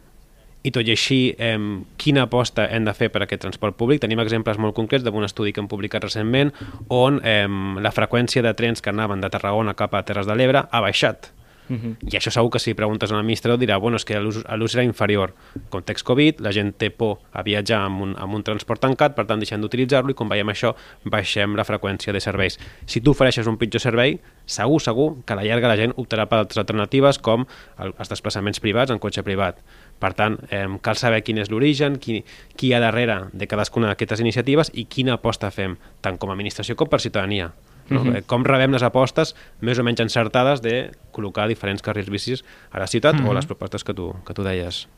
i 0.66 0.72
tot 0.74 0.88
i 0.88 0.94
així, 0.96 1.20
eh, 1.38 1.54
quina 2.00 2.26
aposta 2.26 2.66
hem 2.66 2.86
de 2.88 2.94
fer 2.96 3.10
per 3.14 3.22
aquest 3.22 3.44
transport 3.46 3.78
públic? 3.78 4.02
Tenim 4.02 4.20
exemples 4.24 4.58
molt 4.58 4.74
concrets 4.74 5.06
d'un 5.06 5.24
estudi 5.24 5.52
que 5.52 5.62
hem 5.62 5.70
publicat 5.70 6.04
recentment 6.08 6.52
on 6.90 7.20
eh, 7.22 7.46
la 7.80 7.94
freqüència 7.94 8.42
de 8.42 8.54
trens 8.58 8.82
que 8.82 8.90
anaven 8.90 9.22
de 9.22 9.30
Tarragona 9.30 9.78
cap 9.78 9.94
a 9.94 10.02
Terres 10.02 10.26
de 10.26 10.34
l'Ebre 10.34 10.66
ha 10.66 10.82
baixat 10.82 11.30
-huh. 11.74 11.96
I 12.12 12.16
això 12.16 12.30
segur 12.30 12.50
que 12.50 12.58
si 12.58 12.74
preguntes 12.74 13.10
a 13.10 13.14
l'administrador 13.14 13.58
dirà, 13.58 13.78
bueno, 13.78 13.96
és 13.96 14.04
que 14.04 14.18
l'ús 14.20 14.74
era 14.74 14.84
inferior. 14.84 15.34
Context 15.70 16.04
Covid, 16.06 16.40
la 16.40 16.52
gent 16.52 16.72
té 16.78 16.90
por 16.90 17.18
a 17.32 17.42
viatjar 17.42 17.80
amb 17.84 18.02
un, 18.02 18.14
amb 18.18 18.34
un 18.34 18.42
transport 18.42 18.80
tancat, 18.80 19.14
per 19.14 19.26
tant 19.26 19.38
deixem 19.38 19.60
d'utilitzar-lo 19.60 20.10
i 20.10 20.14
quan 20.14 20.28
veiem 20.28 20.48
això 20.48 20.74
baixem 21.04 21.56
la 21.56 21.64
freqüència 21.64 22.12
de 22.12 22.20
serveis. 22.20 22.58
Si 22.86 23.00
tu 23.00 23.10
ofereixes 23.10 23.46
un 23.46 23.56
pitjor 23.56 23.80
servei, 23.80 24.20
segur, 24.46 24.80
segur 24.80 25.24
que 25.24 25.32
a 25.32 25.36
la 25.36 25.44
llarga 25.44 25.68
la 25.68 25.76
gent 25.76 25.92
optarà 25.96 26.26
per 26.26 26.38
altres 26.38 26.58
alternatives 26.58 27.18
com 27.18 27.46
el, 27.78 27.94
els 27.98 28.08
desplaçaments 28.08 28.60
privats 28.60 28.90
en 28.90 28.98
cotxe 28.98 29.22
privat. 29.22 29.58
Per 29.98 30.12
tant, 30.12 30.38
eh, 30.50 30.66
cal 30.82 30.96
saber 30.96 31.22
quin 31.24 31.38
és 31.38 31.50
l'origen, 31.50 31.98
qui, 31.98 32.22
qui 32.56 32.68
hi 32.68 32.74
ha 32.74 32.80
darrere 32.80 33.30
de 33.32 33.46
cadascuna 33.46 33.88
d'aquestes 33.88 34.20
iniciatives 34.20 34.70
i 34.74 34.84
quina 34.84 35.16
aposta 35.16 35.50
fem, 35.50 35.78
tant 36.04 36.18
com 36.18 36.30
a 36.30 36.36
administració 36.36 36.76
com 36.76 36.88
per 36.88 37.00
ciutadania. 37.00 37.52
No? 37.88 38.04
Mm 38.04 38.14
-hmm. 38.14 38.26
Com 38.26 38.44
rebem 38.44 38.72
les 38.72 38.82
apostes 38.82 39.34
més 39.60 39.78
o 39.78 39.82
menys 39.82 40.00
encertades 40.00 40.60
de 40.60 40.90
col·locar 41.12 41.48
diferents 41.48 41.82
carrils 41.82 42.10
bicis 42.10 42.44
a 42.70 42.78
la 42.78 42.86
ciutat 42.86 43.14
mm 43.14 43.24
-hmm. 43.24 43.30
o 43.30 43.34
les 43.34 43.46
propostes 43.46 43.84
que 43.84 43.94
tu, 43.94 44.14
que 44.26 44.34
tu 44.34 44.42
deies. 44.42 44.88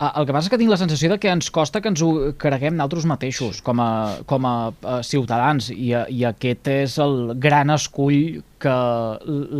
El 0.00 0.26
que 0.26 0.34
passa 0.34 0.48
és 0.48 0.50
que 0.50 0.58
tinc 0.58 0.70
la 0.70 0.76
sensació 0.76 1.08
de 1.12 1.18
que 1.22 1.30
ens 1.30 1.50
costa 1.54 1.80
que 1.80 1.88
ens 1.88 2.02
ho 2.02 2.34
creguem 2.36 2.74
nosaltres 2.74 3.06
mateixos, 3.06 3.60
com 3.62 3.78
a, 3.80 4.18
com 4.26 4.44
a, 4.44 4.72
a 4.82 5.02
ciutadans, 5.06 5.70
i, 5.70 5.94
i 6.10 6.24
aquest 6.24 6.66
és 6.72 6.98
el 6.98 7.34
gran 7.38 7.70
escull 7.70 8.42
que 8.58 8.74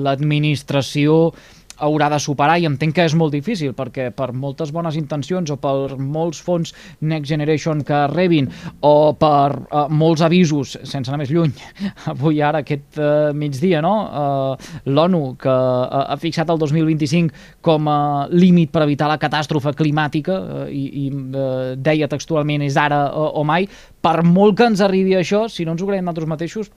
l'administració 0.07 1.35
haurà 1.83 2.09
de 2.13 2.19
superar 2.23 2.59
i 2.61 2.67
entenc 2.69 2.95
que 2.97 3.07
és 3.09 3.15
molt 3.19 3.35
difícil 3.35 3.75
perquè 3.77 4.11
per 4.15 4.31
moltes 4.33 4.73
bones 4.75 4.97
intencions 5.01 5.51
o 5.51 5.57
per 5.61 5.97
molts 5.99 6.41
fons 6.45 6.75
Next 7.01 7.31
Generation 7.31 7.83
que 7.87 8.05
rebin 8.13 8.51
o 8.85 9.15
per 9.19 9.55
uh, 9.55 9.87
molts 9.91 10.25
avisos, 10.25 10.77
sense 10.83 11.11
anar 11.11 11.23
més 11.25 11.33
lluny 11.35 11.53
avui 12.13 12.43
ara 12.43 12.63
aquest 12.65 13.01
uh, 13.01 13.33
migdia 13.35 13.83
no? 13.85 13.95
uh, 14.05 14.75
l'ONU 14.87 15.23
que 15.41 15.55
uh, 15.55 16.05
ha 16.15 16.19
fixat 16.21 16.51
el 16.53 16.61
2025 16.63 17.61
com 17.65 17.89
a 17.91 18.01
límit 18.33 18.73
per 18.75 18.85
evitar 18.87 19.09
la 19.11 19.21
catàstrofe 19.23 19.75
climàtica 19.79 20.39
uh, 20.41 20.69
i, 20.69 20.85
i 21.07 21.09
uh, 21.11 21.75
deia 21.77 22.11
textualment 22.11 22.65
és 22.67 22.79
ara 22.81 23.07
uh, 23.09 23.33
o 23.41 23.45
mai, 23.47 23.69
per 24.05 24.21
molt 24.27 24.59
que 24.59 24.71
ens 24.71 24.85
arribi 24.85 25.17
això, 25.19 25.47
si 25.49 25.67
no 25.67 25.75
ens 25.75 25.83
ho 25.83 25.91
creiem 25.91 26.07
nosaltres 26.07 26.31
mateixos 26.31 26.73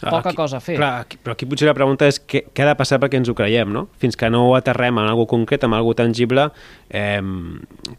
poca 0.00 0.30
aquí, 0.30 0.36
cosa 0.36 0.58
a 0.58 0.60
fer. 0.60 0.76
Clar, 0.76 1.04
aquí, 1.04 1.18
però 1.22 1.34
aquí 1.36 1.46
potser 1.48 1.68
la 1.68 1.74
pregunta 1.76 2.08
és 2.10 2.18
què, 2.20 2.44
què 2.54 2.64
ha 2.64 2.68
de 2.70 2.76
passar 2.78 2.98
perquè 3.02 3.18
ens 3.20 3.30
ho 3.30 3.34
creiem, 3.38 3.70
no? 3.72 3.86
Fins 4.02 4.18
que 4.18 4.30
no 4.32 4.44
ho 4.48 4.54
aterrem 4.58 4.98
en 5.00 5.08
algo 5.10 5.26
concret, 5.30 5.64
en 5.64 5.76
algo 5.76 5.94
tangible, 5.98 6.48
eh, 6.90 7.20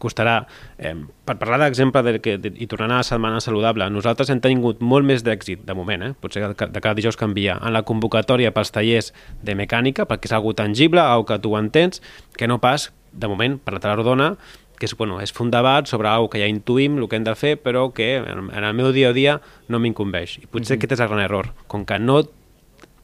costarà. 0.02 0.38
Eh, 0.78 0.94
per 1.26 1.38
parlar 1.40 1.58
d'exemple 1.64 2.02
de, 2.06 2.18
que, 2.22 2.36
de, 2.38 2.52
i 2.54 2.68
tornant 2.70 2.94
a 2.94 3.00
la 3.00 3.06
setmana 3.06 3.40
saludable, 3.42 3.88
nosaltres 3.90 4.30
hem 4.30 4.42
tingut 4.44 4.82
molt 4.84 5.08
més 5.08 5.24
d'èxit, 5.26 5.64
de 5.66 5.74
moment, 5.78 6.04
eh? 6.06 6.12
potser 6.20 6.44
de, 6.46 6.52
de 6.54 6.82
cada 6.82 6.94
dijous 6.98 7.18
canvia, 7.18 7.58
en 7.62 7.74
la 7.74 7.82
convocatòria 7.86 8.52
pels 8.54 8.70
tallers 8.74 9.12
de 9.42 9.56
mecànica, 9.58 10.06
perquè 10.06 10.30
és 10.30 10.36
algo 10.36 10.54
tangible, 10.54 11.02
algo 11.02 11.26
que 11.32 11.40
tu 11.42 11.56
entens, 11.58 12.02
que 12.36 12.46
no 12.46 12.60
pas, 12.62 12.90
de 13.16 13.28
moment, 13.28 13.56
per 13.58 13.74
la 13.74 13.80
tala 13.80 13.96
rodona, 13.96 14.34
que 14.78 14.86
és, 14.86 14.96
bueno, 14.96 15.20
és 15.20 15.32
fer 15.32 15.44
un 15.46 15.50
debat 15.50 15.88
sobre 15.88 16.08
alguna 16.08 16.32
que 16.32 16.42
ja 16.42 16.48
intuïm 16.50 16.98
el 16.98 17.08
que 17.08 17.16
hem 17.16 17.26
de 17.26 17.34
fer, 17.34 17.56
però 17.62 17.88
que 17.94 18.16
en, 18.18 18.50
en 18.50 18.64
el 18.64 18.74
meu 18.74 18.92
dia 18.92 19.10
a 19.10 19.16
dia 19.16 19.40
no 19.68 19.80
m'incumbeix. 19.80 20.38
I 20.38 20.46
potser 20.46 20.76
mm 20.76 20.80
-hmm. 20.80 20.84
aquest 20.84 20.92
és 20.92 21.00
el 21.00 21.08
gran 21.08 21.20
error. 21.20 21.52
Com 21.66 21.84
que 21.84 21.98
no 21.98 22.22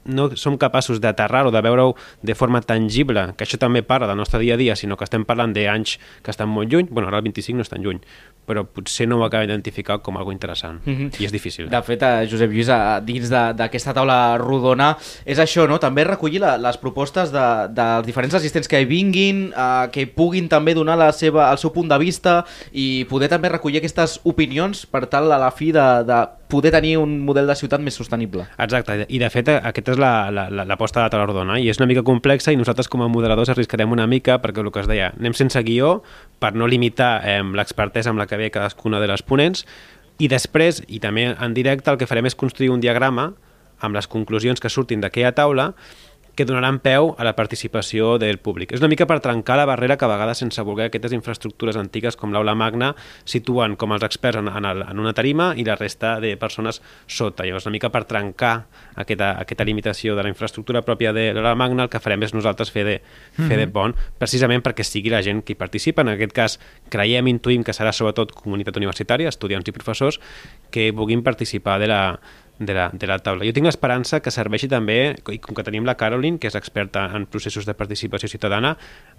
no 0.05 0.31
som 0.37 0.59
capaços 0.59 1.01
d'aterrar 1.01 1.47
o 1.47 1.51
de 1.55 1.61
veure-ho 1.63 1.95
de 2.23 2.35
forma 2.35 2.61
tangible, 2.61 3.33
que 3.37 3.45
això 3.47 3.59
també 3.59 3.83
parla 3.83 4.09
del 4.11 4.19
nostre 4.19 4.41
dia 4.41 4.55
a 4.55 4.61
dia, 4.61 4.77
sinó 4.77 4.97
que 4.97 5.05
estem 5.05 5.25
parlant 5.25 5.55
d'anys 5.55 5.99
que 6.23 6.31
estan 6.31 6.49
molt 6.49 6.73
lluny, 6.73 6.89
bueno, 6.91 7.09
ara 7.09 7.23
el 7.23 7.27
25 7.29 7.57
no 7.57 7.67
és 7.67 7.71
tan 7.71 7.83
lluny, 7.85 8.01
però 8.47 8.65
potser 8.67 9.07
no 9.09 9.21
ho 9.21 9.25
acaba 9.25 9.47
d'identificar 9.47 10.01
com 10.03 10.17
algo 10.19 10.33
interessant, 10.33 10.81
mm 10.85 10.95
-hmm. 10.95 11.21
i 11.21 11.25
és 11.25 11.33
difícil. 11.33 11.69
De 11.69 11.83
fet, 11.83 12.03
eh, 12.03 12.27
Josep 12.29 12.51
Lluís, 12.51 12.69
a, 12.69 13.01
dins 13.01 13.31
d'aquesta 13.31 13.95
taula 13.95 14.37
rodona, 14.39 14.97
és 15.25 15.39
això, 15.39 15.69
no? 15.69 15.79
també 15.79 16.05
recollir 16.05 16.41
la, 16.41 16.57
les 16.57 16.77
propostes 16.77 17.31
de, 17.31 17.69
dels 17.71 18.07
diferents 18.07 18.35
assistents 18.35 18.69
que 18.69 18.81
hi 18.81 18.85
vinguin, 18.85 19.53
eh, 19.57 19.89
que 19.93 20.07
puguin 20.07 20.49
també 20.49 20.75
donar 20.75 20.97
la 20.99 21.13
seva, 21.13 21.51
el 21.53 21.59
seu 21.59 21.73
punt 21.73 21.89
de 21.89 21.99
vista 21.99 22.45
i 22.73 23.07
poder 23.09 23.29
també 23.29 23.49
recollir 23.49 23.79
aquestes 23.79 24.21
opinions 24.25 24.87
per 24.87 25.07
tal 25.07 25.31
a 25.33 25.39
la 25.39 25.51
fi 25.51 25.73
de, 25.73 26.05
de 26.05 26.42
poder 26.53 26.75
tenir 26.75 26.99
un 27.01 27.15
model 27.25 27.49
de 27.49 27.57
ciutat 27.57 27.81
més 27.81 27.97
sostenible. 27.97 28.45
Exacte, 28.61 29.07
i 29.09 29.21
de 29.23 29.31
fet 29.33 29.49
aquesta 29.55 29.95
és 29.95 30.01
l'aposta 30.03 30.53
la, 30.53 30.67
la, 30.67 30.67
de 30.69 31.01
la 31.01 31.13
Talardona 31.15 31.57
i 31.63 31.71
és 31.73 31.81
una 31.81 31.89
mica 31.89 32.05
complexa 32.05 32.53
i 32.53 32.61
nosaltres 32.61 32.91
com 32.93 33.05
a 33.05 33.09
moderadors 33.09 33.53
arriscarem 33.55 33.93
una 33.95 34.07
mica 34.11 34.37
perquè 34.43 34.61
el 34.61 34.69
que 34.75 34.85
es 34.85 34.91
deia, 34.91 35.11
anem 35.17 35.37
sense 35.39 35.63
guió 35.65 36.03
per 36.43 36.53
no 36.53 36.69
limitar 36.69 37.15
eh, 37.25 37.41
l'expertesa 37.41 38.13
amb 38.13 38.21
la 38.21 38.29
que 38.29 38.37
ve 38.37 38.53
cadascuna 38.53 39.01
de 39.01 39.09
les 39.09 39.25
ponents 39.25 39.65
i 40.21 40.29
després, 40.29 40.83
i 40.93 41.01
també 41.03 41.31
en 41.33 41.57
directe, 41.57 41.91
el 41.91 41.99
que 41.99 42.07
farem 42.07 42.29
és 42.29 42.37
construir 42.39 42.71
un 42.71 42.85
diagrama 42.85 43.33
amb 43.83 43.97
les 43.97 44.07
conclusions 44.07 44.61
que 44.61 44.71
surtin 44.71 45.01
d'aquella 45.03 45.33
taula 45.35 45.73
que 46.35 46.47
donaran 46.49 46.79
peu 46.81 47.13
a 47.19 47.25
la 47.25 47.35
participació 47.37 48.17
del 48.19 48.39
públic. 48.41 48.73
És 48.73 48.81
una 48.81 48.89
mica 48.89 49.07
per 49.09 49.19
trencar 49.21 49.59
la 49.61 49.67
barrera 49.69 49.99
que 50.01 50.07
a 50.07 50.09
vegades, 50.09 50.41
sense 50.41 50.63
voler, 50.65 50.89
aquestes 50.89 51.13
infraestructures 51.13 51.77
antigues 51.77 52.17
com 52.17 52.33
l'aula 52.33 52.55
magna 52.57 52.93
situen 53.29 53.77
com 53.77 53.93
els 53.93 54.07
experts 54.07 54.41
en, 54.41 54.49
en, 54.49 54.69
el, 54.69 54.85
en 54.89 55.03
una 55.03 55.13
tarima 55.13 55.53
i 55.57 55.67
la 55.69 55.77
resta 55.77 56.15
de 56.25 56.35
persones 56.41 56.81
sota. 57.07 57.45
Llavors, 57.45 57.69
una 57.69 57.77
mica 57.77 57.93
per 57.93 58.05
trencar 58.09 58.55
aquesta, 58.97 59.35
aquesta 59.43 59.67
limitació 59.69 60.17
de 60.17 60.25
la 60.25 60.33
infraestructura 60.33 60.85
pròpia 60.87 61.13
de 61.13 61.29
l'aula 61.37 61.55
magna, 61.59 61.87
el 61.87 61.93
que 61.93 62.01
farem 62.01 62.25
és 62.25 62.33
nosaltres 62.33 62.73
fer 62.73 62.87
de, 62.89 62.99
fer 63.37 63.45
mm 63.45 63.49
-hmm. 63.49 63.57
de 63.57 63.67
mhm. 63.67 63.73
pont, 63.73 63.97
precisament 64.19 64.65
perquè 64.65 64.83
sigui 64.83 65.11
la 65.11 65.23
gent 65.23 65.45
qui 65.45 65.55
participa. 65.55 66.03
En 66.03 66.09
aquest 66.09 66.33
cas, 66.33 66.61
creiem, 66.89 67.27
intuïm 67.29 67.63
que 67.63 67.73
serà 67.73 67.93
sobretot 67.93 68.33
comunitat 68.33 68.77
universitària, 68.77 69.29
estudiants 69.29 69.69
i 69.69 69.73
professors, 69.73 70.21
que 70.71 70.93
puguin 70.93 71.23
participar 71.23 71.79
de 71.79 71.87
la, 71.87 72.19
de 72.67 72.75
la, 72.75 72.89
de 72.93 73.07
la 73.07 73.19
taula. 73.19 73.47
Jo 73.47 73.55
tinc 73.57 73.69
l'esperança 73.69 74.21
que 74.23 74.33
serveixi 74.35 74.69
també, 74.71 74.99
i 75.33 75.39
com 75.43 75.57
que 75.57 75.65
tenim 75.67 75.87
la 75.89 75.97
Caroline, 76.01 76.39
que 76.39 76.51
és 76.51 76.59
experta 76.59 77.07
en 77.17 77.27
processos 77.31 77.69
de 77.69 77.75
participació 77.79 78.31
ciutadana, 78.31 78.77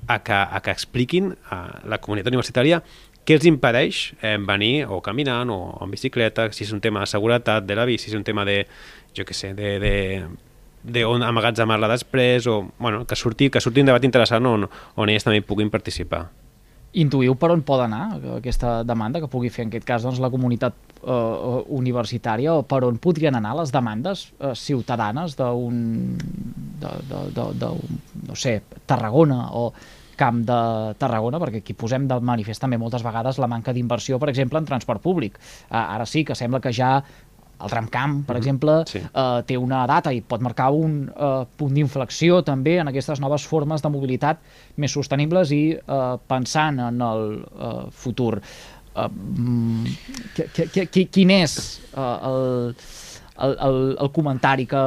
a 0.07 0.19
que, 0.23 0.35
a 0.35 0.61
que 0.63 0.71
expliquin 0.71 1.33
a 1.51 1.63
la 1.89 1.99
comunitat 2.03 2.33
universitària 2.33 2.81
què 3.23 3.37
els 3.37 3.45
impedeix 3.47 4.03
eh, 4.19 4.37
venir 4.43 4.85
o 4.91 4.99
caminant 5.03 5.51
o, 5.53 5.59
en 5.83 5.91
bicicleta, 5.91 6.49
si 6.51 6.65
és 6.65 6.73
un 6.75 6.81
tema 6.83 7.03
de 7.03 7.11
seguretat 7.11 7.63
de 7.63 7.77
la 7.79 7.85
bici, 7.87 8.09
si 8.09 8.11
és 8.11 8.19
un 8.19 8.25
tema 8.27 8.43
de, 8.47 8.63
jo 9.15 9.23
què 9.27 9.35
sé, 9.37 9.53
de, 9.55 9.77
de, 9.79 9.93
de 10.83 11.05
on 11.07 11.23
amagatzemar-la 11.23 11.87
després, 11.91 12.47
o 12.51 12.59
bueno, 12.79 13.05
que 13.07 13.15
surti, 13.15 13.49
que 13.49 13.63
surti 13.63 13.83
un 13.83 13.91
debat 13.91 14.03
interessant 14.03 14.45
on, 14.49 14.67
on 14.99 15.11
ells 15.11 15.23
també 15.23 15.43
puguin 15.45 15.71
participar. 15.71 16.25
Intuïu 16.99 17.33
per 17.39 17.49
on 17.55 17.63
pot 17.65 17.81
anar 17.81 18.19
aquesta 18.35 18.81
demanda 18.85 19.23
que 19.23 19.31
pugui 19.31 19.49
fer 19.49 19.65
en 19.65 19.71
aquest 19.71 19.87
cas 19.87 20.03
doncs, 20.05 20.19
la 20.21 20.29
comunitat 20.29 20.75
eh, 21.03 21.57
universitària 21.77 22.53
o 22.53 22.63
per 22.67 22.83
on 22.87 22.99
podrien 23.01 23.35
anar 23.35 23.55
les 23.59 23.73
demandes 23.73 24.29
eh, 24.39 24.53
ciutadanes 24.55 25.35
d'un, 25.39 25.81
de, 26.81 26.93
de, 27.09 27.25
de, 27.35 27.49
de, 27.59 27.73
no 28.29 28.39
sé, 28.39 28.61
Tarragona 28.85 29.49
o 29.59 29.67
camp 30.15 30.43
de 30.45 30.61
Tarragona, 31.01 31.39
perquè 31.41 31.63
aquí 31.63 31.75
posem 31.77 32.07
de 32.07 32.19
manifest 32.21 32.61
també 32.61 32.77
moltes 32.77 33.03
vegades 33.05 33.39
la 33.41 33.49
manca 33.49 33.73
d'inversió, 33.73 34.19
per 34.21 34.29
exemple, 34.29 34.61
en 34.61 34.69
transport 34.69 35.01
públic. 35.01 35.39
Eh, 35.69 35.77
ara 35.77 36.05
sí 36.05 36.23
que 36.23 36.37
sembla 36.37 36.61
que 36.61 36.73
ja 36.73 36.97
el 37.63 37.69
tramcamp, 37.69 38.25
per 38.25 38.35
mm 38.35 38.37
-hmm. 38.37 38.37
exemple, 38.37 38.83
sí. 38.85 38.99
eh, 38.99 39.43
té 39.45 39.57
una 39.57 39.85
data 39.87 40.11
i 40.11 40.21
pot 40.21 40.41
marcar 40.41 40.71
un 40.71 41.11
eh, 41.15 41.45
punt 41.55 41.73
d'inflexió 41.73 42.43
també 42.43 42.77
en 42.79 42.87
aquestes 42.87 43.19
noves 43.19 43.47
formes 43.47 43.81
de 43.81 43.89
mobilitat 43.89 44.39
més 44.75 44.91
sostenibles 44.91 45.51
i 45.51 45.71
eh, 45.71 46.17
pensant 46.27 46.79
en 46.79 47.01
el 47.01 47.43
eh, 47.43 47.85
futur. 47.91 48.41
Uh, 48.93 49.09
quin 51.09 51.31
és 51.33 51.55
uh, 51.97 52.01
el, 52.29 52.75
el, 53.41 53.55
el, 53.67 53.79
el 54.05 54.11
comentari 54.13 54.67
que 54.69 54.83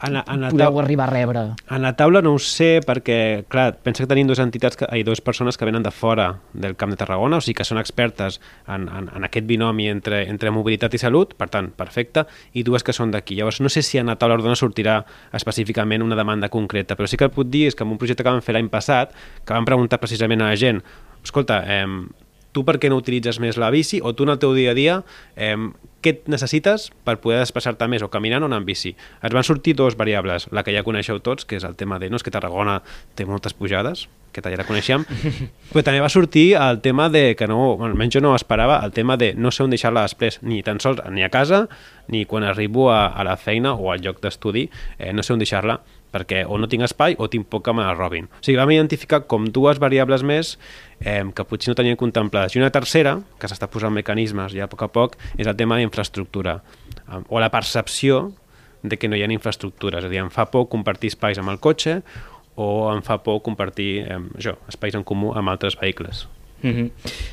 en 0.00 0.12
la, 0.12 0.24
en 0.30 0.40
la 0.40 0.50
podeu 0.52 0.78
arribar 0.78 1.08
a 1.08 1.10
rebre? 1.10 1.40
En 1.74 1.82
la 1.82 1.90
taula 1.98 2.20
no 2.22 2.30
ho 2.36 2.38
sé 2.42 2.78
perquè, 2.86 3.46
clar, 3.50 3.72
pensa 3.82 4.04
que 4.04 4.10
tenim 4.10 4.28
dues 4.28 4.38
entitats, 4.42 4.78
que, 4.78 4.86
hi 4.94 5.02
dues 5.06 5.22
persones 5.24 5.58
que 5.58 5.66
venen 5.66 5.82
de 5.82 5.90
fora 5.90 6.28
del 6.52 6.76
Camp 6.78 6.94
de 6.94 6.98
Tarragona, 7.00 7.40
o 7.40 7.42
sigui 7.42 7.56
que 7.58 7.66
són 7.66 7.80
expertes 7.82 8.38
en, 8.68 8.86
en, 8.86 9.08
en 9.10 9.26
aquest 9.26 9.48
binomi 9.48 9.88
entre, 9.90 10.22
entre 10.30 10.52
mobilitat 10.54 10.94
i 10.94 11.02
salut, 11.02 11.34
per 11.38 11.50
tant, 11.50 11.72
perfecte, 11.74 12.28
i 12.54 12.62
dues 12.62 12.86
que 12.86 12.94
són 12.94 13.10
d'aquí. 13.14 13.40
Llavors, 13.40 13.58
no 13.64 13.72
sé 13.72 13.82
si 13.82 13.98
en 13.98 14.12
la 14.12 14.18
taula 14.20 14.38
ordena 14.38 14.54
sortirà 14.58 15.00
específicament 15.34 16.06
una 16.06 16.18
demanda 16.18 16.52
concreta, 16.52 16.94
però 16.94 17.10
sí 17.10 17.18
que 17.18 17.26
el 17.26 17.34
puc 17.34 17.50
dir 17.50 17.66
és 17.72 17.74
que 17.74 17.82
en 17.82 17.96
un 17.96 17.98
projecte 17.98 18.22
que 18.22 18.30
vam 18.30 18.44
fer 18.44 18.54
l'any 18.54 18.70
passat, 18.70 19.16
que 19.42 19.56
vam 19.56 19.66
preguntar 19.66 19.98
precisament 19.98 20.46
a 20.46 20.52
la 20.52 20.62
gent, 20.62 20.82
escolta, 21.26 21.64
eh, 21.66 21.84
tu 22.58 22.66
per 22.66 22.80
què 22.82 22.90
no 22.90 22.98
utilitzes 22.98 23.38
més 23.42 23.58
la 23.60 23.70
bici 23.70 24.02
o 24.02 24.14
tu 24.18 24.26
en 24.26 24.34
el 24.34 24.42
teu 24.42 24.56
dia 24.56 24.74
a 24.74 24.78
dia 24.78 24.98
eh, 25.36 25.54
què 26.02 26.14
necessites 26.30 26.88
per 27.06 27.18
poder 27.22 27.40
desplaçar-te 27.42 27.88
més 27.90 28.02
o 28.02 28.10
caminant 28.10 28.44
o 28.44 28.50
anar 28.50 28.60
amb 28.62 28.68
bici. 28.68 28.94
Es 29.22 29.34
van 29.34 29.46
sortir 29.46 29.76
dos 29.78 29.96
variables, 29.98 30.48
la 30.54 30.62
que 30.66 30.74
ja 30.74 30.84
coneixeu 30.86 31.18
tots, 31.22 31.46
que 31.46 31.58
és 31.58 31.66
el 31.66 31.74
tema 31.78 31.98
de, 31.98 32.10
no 32.10 32.18
és 32.18 32.26
que 32.26 32.34
Tarragona 32.34 32.80
té 33.18 33.26
moltes 33.26 33.54
pujades, 33.58 34.06
que 34.32 34.42
ja 34.44 34.58
la 34.60 34.66
coneixem, 34.68 35.02
però 35.72 35.82
també 35.82 36.02
va 36.02 36.10
sortir 36.12 36.52
el 36.60 36.80
tema 36.84 37.08
de, 37.10 37.34
que 37.34 37.48
no, 37.50 37.76
bueno, 37.76 37.92
almenys 37.94 38.18
jo 38.18 38.22
no 38.22 38.34
esperava, 38.36 38.78
el 38.84 38.92
tema 38.94 39.16
de 39.18 39.32
no 39.34 39.50
sé 39.50 39.64
on 39.64 39.74
deixar-la 39.74 40.04
després, 40.06 40.38
ni 40.42 40.62
tan 40.62 40.78
sols 40.84 41.02
ni 41.10 41.26
a 41.26 41.30
casa, 41.34 41.64
ni 42.08 42.24
quan 42.28 42.46
arribo 42.46 42.90
a, 42.92 43.08
a 43.08 43.26
la 43.26 43.36
feina 43.36 43.74
o 43.74 43.90
al 43.92 44.04
lloc 44.04 44.22
d'estudi, 44.22 44.68
eh, 44.98 45.12
no 45.12 45.26
sé 45.26 45.34
on 45.34 45.42
deixar-la 45.42 45.80
perquè 46.12 46.44
o 46.48 46.58
no 46.58 46.68
tinc 46.70 46.86
espai 46.86 47.16
o 47.18 47.28
tinc 47.30 47.48
poc 47.50 47.66
que 47.66 47.74
me 47.76 47.84
la 47.84 47.94
robin. 47.94 48.28
O 48.30 48.42
sigui, 48.44 48.58
vam 48.60 48.72
identificar 48.72 49.24
com 49.30 49.48
dues 49.52 49.80
variables 49.82 50.24
més 50.26 50.56
eh, 51.00 51.24
que 51.34 51.46
potser 51.48 51.72
no 51.72 51.78
tenien 51.78 51.98
contemplades. 52.00 52.56
I 52.56 52.62
una 52.62 52.72
tercera, 52.74 53.18
que 53.38 53.50
s'està 53.50 53.68
posant 53.70 53.94
mecanismes 53.94 54.56
ja 54.56 54.66
a 54.68 54.72
poc 54.72 54.86
a 54.86 54.90
poc, 54.92 55.18
és 55.36 55.46
el 55.46 55.56
tema 55.58 55.78
d'infraestructura 55.80 56.60
eh, 56.60 57.20
o 57.28 57.42
la 57.42 57.52
percepció 57.54 58.32
de 58.82 58.96
que 58.96 59.08
no 59.10 59.18
hi 59.18 59.24
ha 59.26 59.30
infraestructures. 59.32 60.04
És 60.04 60.08
a 60.08 60.12
dir, 60.12 60.22
em 60.22 60.32
fa 60.32 60.48
por 60.52 60.68
compartir 60.72 61.12
espais 61.12 61.38
amb 61.40 61.52
el 61.52 61.60
cotxe 61.60 62.00
o 62.58 62.88
em 62.92 63.04
fa 63.06 63.20
por 63.22 63.42
compartir 63.46 63.92
eh, 64.06 64.18
això, 64.38 64.56
espais 64.70 64.96
en 64.98 65.06
comú 65.06 65.34
amb 65.36 65.52
altres 65.52 65.78
vehicles. 65.78 66.26
Mm 66.62 66.70
-hmm. 66.70 66.90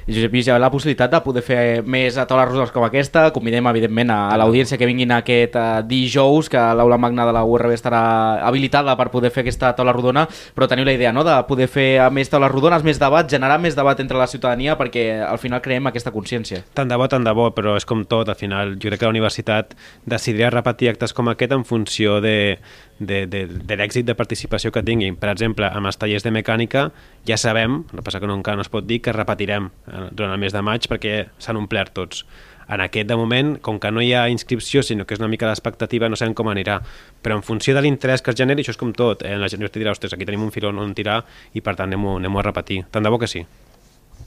Josep 0.08 0.34
Lluís, 0.34 0.48
hi 0.48 0.52
ha 0.52 0.60
la 0.60 0.70
possibilitat 0.70 1.12
de 1.12 1.22
poder 1.22 1.42
fer 1.42 1.84
més 1.84 2.18
a 2.18 2.26
taules 2.28 2.48
rodones 2.48 2.72
com 2.72 2.84
aquesta. 2.84 3.32
Convidem, 3.32 3.66
evidentment, 3.68 4.12
a, 4.12 4.38
l'audiència 4.38 4.78
que 4.78 4.86
vinguin 4.86 5.12
aquest 5.12 5.56
uh, 5.56 5.82
dijous, 5.82 6.50
que 6.50 6.58
l'aula 6.58 6.98
magna 6.98 7.26
de 7.26 7.34
la 7.34 7.44
URB 7.44 7.74
estarà 7.74 8.46
habilitada 8.46 8.96
per 8.96 9.10
poder 9.10 9.32
fer 9.32 9.42
aquesta 9.42 9.74
taula 9.74 9.94
rodona, 9.94 10.28
però 10.54 10.68
teniu 10.68 10.86
la 10.86 10.94
idea 10.94 11.12
no?, 11.12 11.24
de 11.24 11.44
poder 11.48 11.68
fer 11.68 12.00
a 12.00 12.10
més 12.10 12.30
taules 12.30 12.52
rodones, 12.52 12.84
més 12.84 13.00
debat, 13.00 13.30
generar 13.30 13.60
més 13.60 13.76
debat 13.76 14.00
entre 14.00 14.18
la 14.18 14.28
ciutadania, 14.28 14.78
perquè 14.78 15.24
al 15.26 15.38
final 15.38 15.62
creem 15.62 15.88
aquesta 15.88 16.12
consciència. 16.12 16.64
Tant 16.74 16.88
de 16.88 16.96
bo, 16.96 17.08
tant 17.08 17.24
de 17.24 17.34
bo, 17.34 17.50
però 17.52 17.76
és 17.76 17.86
com 17.86 18.06
tot, 18.06 18.30
al 18.30 18.36
final 18.36 18.76
jo 18.76 18.90
crec 18.90 19.00
que 19.00 19.06
la 19.06 19.16
universitat 19.16 19.76
decidirà 20.06 20.50
repetir 20.50 20.90
actes 20.90 21.14
com 21.14 21.28
aquest 21.28 21.52
en 21.52 21.66
funció 21.66 22.22
de, 22.22 22.60
de, 23.00 23.26
de, 23.28 23.46
de 23.48 23.78
l'èxit 23.78 24.08
de 24.08 24.16
participació 24.16 24.72
que 24.72 24.84
tinguin. 24.86 25.18
Per 25.20 25.30
exemple, 25.32 25.68
amb 25.68 25.90
els 25.90 26.00
tallers 26.00 26.26
de 26.26 26.32
mecànica 26.34 26.90
ja 27.28 27.38
sabem, 27.38 27.84
el 27.92 28.00
que 28.00 28.06
passa 28.06 28.22
que 28.24 28.30
no, 28.30 28.38
encara 28.40 28.60
no 28.60 28.66
es 28.66 28.72
pot 28.72 28.88
dir, 28.88 29.02
que 29.04 29.16
repetirem 29.16 29.70
eh, 29.70 30.08
durant 30.12 30.34
el 30.34 30.42
mes 30.42 30.56
de 30.56 30.64
maig 30.66 30.88
perquè 30.92 31.26
s'han 31.40 31.60
omplert 31.60 31.96
tots. 31.96 32.26
En 32.66 32.82
aquest, 32.82 33.06
de 33.06 33.16
moment, 33.18 33.52
com 33.62 33.78
que 33.78 33.92
no 33.94 34.02
hi 34.02 34.10
ha 34.18 34.24
inscripció, 34.34 34.82
sinó 34.82 35.06
que 35.06 35.14
és 35.14 35.22
una 35.22 35.30
mica 35.30 35.46
l'expectativa, 35.46 36.10
no 36.10 36.18
sabem 36.18 36.34
com 36.34 36.50
anirà. 36.50 36.80
Però 37.22 37.38
en 37.38 37.46
funció 37.46 37.76
de 37.78 37.84
l'interès 37.86 38.26
que 38.26 38.34
es 38.34 38.40
generi, 38.40 38.66
això 38.66 38.74
és 38.74 38.82
com 38.82 38.94
tot. 38.96 39.22
Eh? 39.22 39.36
La 39.38 39.52
gent 39.52 39.62
dirà, 39.62 39.94
ostres, 39.94 40.16
aquí 40.16 40.26
tenim 40.26 40.48
un 40.48 40.54
filó 40.56 40.74
on 40.74 40.96
tirar 40.98 41.22
i 41.54 41.62
per 41.62 41.76
tant 41.76 41.92
anem-ho 41.92 42.18
anem 42.18 42.42
a 42.42 42.46
repetir. 42.48 42.82
Tant 42.90 43.06
de 43.06 43.14
bo 43.14 43.22
que 43.22 43.30
sí. 43.30 43.44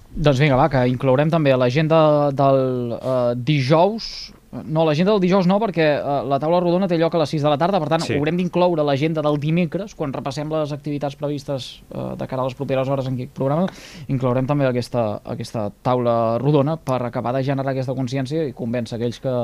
Doncs 0.09 0.39
vinga, 0.39 0.57
va, 0.57 0.69
que 0.71 0.87
inclourem 0.89 1.31
també 1.31 1.53
a 1.53 1.59
l'agenda 1.59 2.31
del 2.33 2.95
uh, 2.95 3.35
dijous 3.35 4.31
no, 4.53 4.85
l'agenda 4.89 5.13
del 5.13 5.21
dijous 5.21 5.47
no, 5.49 5.59
perquè 5.61 5.87
uh, 5.99 6.23
la 6.29 6.39
taula 6.41 6.61
rodona 6.63 6.89
té 6.89 6.97
lloc 7.01 7.15
a 7.15 7.21
les 7.23 7.35
6 7.35 7.45
de 7.45 7.51
la 7.53 7.59
tarda, 7.61 7.81
per 7.83 7.91
tant, 7.93 8.05
sí. 8.07 8.15
haurem 8.17 8.39
d'incloure 8.41 8.85
l'agenda 8.87 9.25
del 9.25 9.37
dimecres, 9.43 9.93
quan 9.99 10.15
repassem 10.15 10.49
les 10.53 10.73
activitats 10.73 11.19
previstes 11.21 11.69
uh, 11.93 12.15
de 12.17 12.29
cara 12.31 12.45
a 12.45 12.49
les 12.49 12.57
properes 12.57 12.89
hores 12.89 13.11
en 13.11 13.19
aquest 13.19 13.35
programa, 13.37 13.69
inclourem 14.09 14.49
també 14.49 14.69
aquesta, 14.69 15.21
aquesta 15.37 15.69
taula 15.85 16.39
rodona 16.41 16.79
per 16.81 17.03
acabar 17.05 17.35
de 17.37 17.45
generar 17.45 17.75
aquesta 17.75 17.97
consciència 17.99 18.49
i 18.49 18.57
convèncer 18.57 18.97
aquells 18.97 19.21
que 19.21 19.37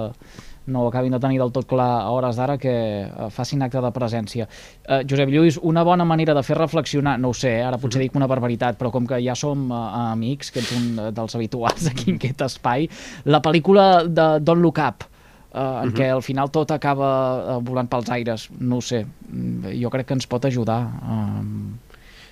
no 0.66 0.86
acabin 0.88 1.12
de 1.12 1.20
tenir 1.20 1.38
del 1.38 1.52
tot 1.52 1.66
clar 1.68 1.88
a 2.02 2.10
hores 2.14 2.36
d'ara 2.36 2.56
que 2.58 2.74
uh, 3.04 3.28
facin 3.30 3.62
acte 3.66 3.82
de 3.84 3.90
presència. 3.94 4.48
Uh, 4.88 5.02
Josep 5.08 5.30
Lluís, 5.32 5.58
una 5.62 5.84
bona 5.84 6.06
manera 6.08 6.34
de 6.34 6.42
fer 6.46 6.56
reflexionar, 6.58 7.18
no 7.20 7.32
ho 7.32 7.36
sé, 7.36 7.56
ara 7.62 7.78
potser 7.80 8.02
dic 8.02 8.16
una 8.16 8.28
barbaritat, 8.30 8.78
però 8.80 8.92
com 8.94 9.06
que 9.08 9.20
ja 9.24 9.36
som 9.38 9.68
uh, 9.70 9.82
amics, 10.12 10.52
que 10.54 10.62
ets 10.64 10.72
un 10.76 11.02
dels 11.14 11.36
habituals 11.36 11.88
aquí 11.92 12.10
en 12.12 12.20
aquest 12.20 12.46
espai, 12.48 12.88
la 13.24 13.42
pel·lícula 13.44 14.04
de 14.08 14.28
Don't 14.40 14.64
Look 14.64 14.80
Up, 14.80 15.04
uh, 15.04 15.58
en 15.58 15.62
uh 15.62 15.92
-huh. 15.92 15.96
què 15.96 16.10
al 16.10 16.22
final 16.22 16.50
tot 16.50 16.70
acaba 16.70 17.10
uh, 17.56 17.60
volant 17.62 17.88
pels 17.88 18.10
aires, 18.10 18.50
no 18.58 18.76
ho 18.76 18.80
sé, 18.80 19.06
jo 19.80 19.90
crec 19.90 20.06
que 20.06 20.14
ens 20.14 20.26
pot 20.26 20.44
ajudar. 20.44 20.82
Uh, 21.02 21.63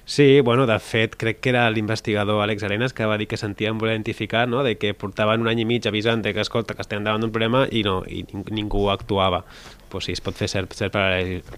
Sí, 0.05 0.41
bueno, 0.41 0.67
de 0.67 0.79
fet, 0.83 1.15
crec 1.17 1.39
que 1.41 1.53
era 1.53 1.69
l'investigador 1.71 2.43
Àlex 2.43 2.65
Arenas 2.67 2.93
que 2.93 3.07
va 3.07 3.19
dir 3.21 3.29
que 3.31 3.39
sentien 3.39 3.79
voler 3.79 3.95
identificar, 3.95 4.49
no?, 4.49 4.65
de 4.67 4.75
que 4.77 4.95
portaven 4.99 5.41
un 5.45 5.49
any 5.49 5.63
i 5.63 5.65
mig 5.69 5.87
avisant 5.87 6.25
que, 6.27 6.41
escolta, 6.43 6.75
que 6.75 6.83
estem 6.83 7.05
davant 7.05 7.23
d'un 7.23 7.31
problema 7.31 7.67
i 7.71 7.85
no, 7.87 8.03
i 8.09 8.25
ningú 8.51 8.89
actuava. 8.91 9.45
Pues 9.93 10.11
sí, 10.11 10.13
es 10.19 10.21
pot 10.25 10.35
fer 10.35 10.51
cert, 10.51 10.75
cert 10.75 10.97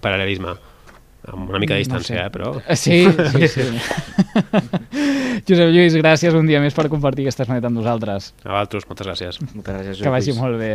paral·lelisme 0.03 0.55
amb 1.25 1.49
una 1.49 1.57
mica 1.57 1.73
de 1.73 1.81
distància, 1.81 2.15
no 2.15 2.21
sé. 2.21 2.25
eh, 2.27 2.29
però... 2.29 2.51
Sí, 2.77 3.01
sí, 3.33 3.47
sí. 3.49 3.63
Josep 5.47 5.71
Lluís, 5.73 5.95
gràcies 5.97 6.35
un 6.37 6.45
dia 6.45 6.59
més 6.61 6.75
per 6.77 6.87
compartir 6.91 7.25
aquesta 7.25 7.45
estoneta 7.45 7.69
amb 7.71 7.79
nosaltres. 7.79 8.31
A 8.43 8.51
vosaltres, 8.51 8.85
moltes 8.89 9.09
gràcies. 9.09 9.39
Moltes 9.55 9.73
gràcies, 9.73 10.03
Que 10.05 10.13
vagi 10.13 10.35
molt 10.37 10.59
bé. 10.61 10.71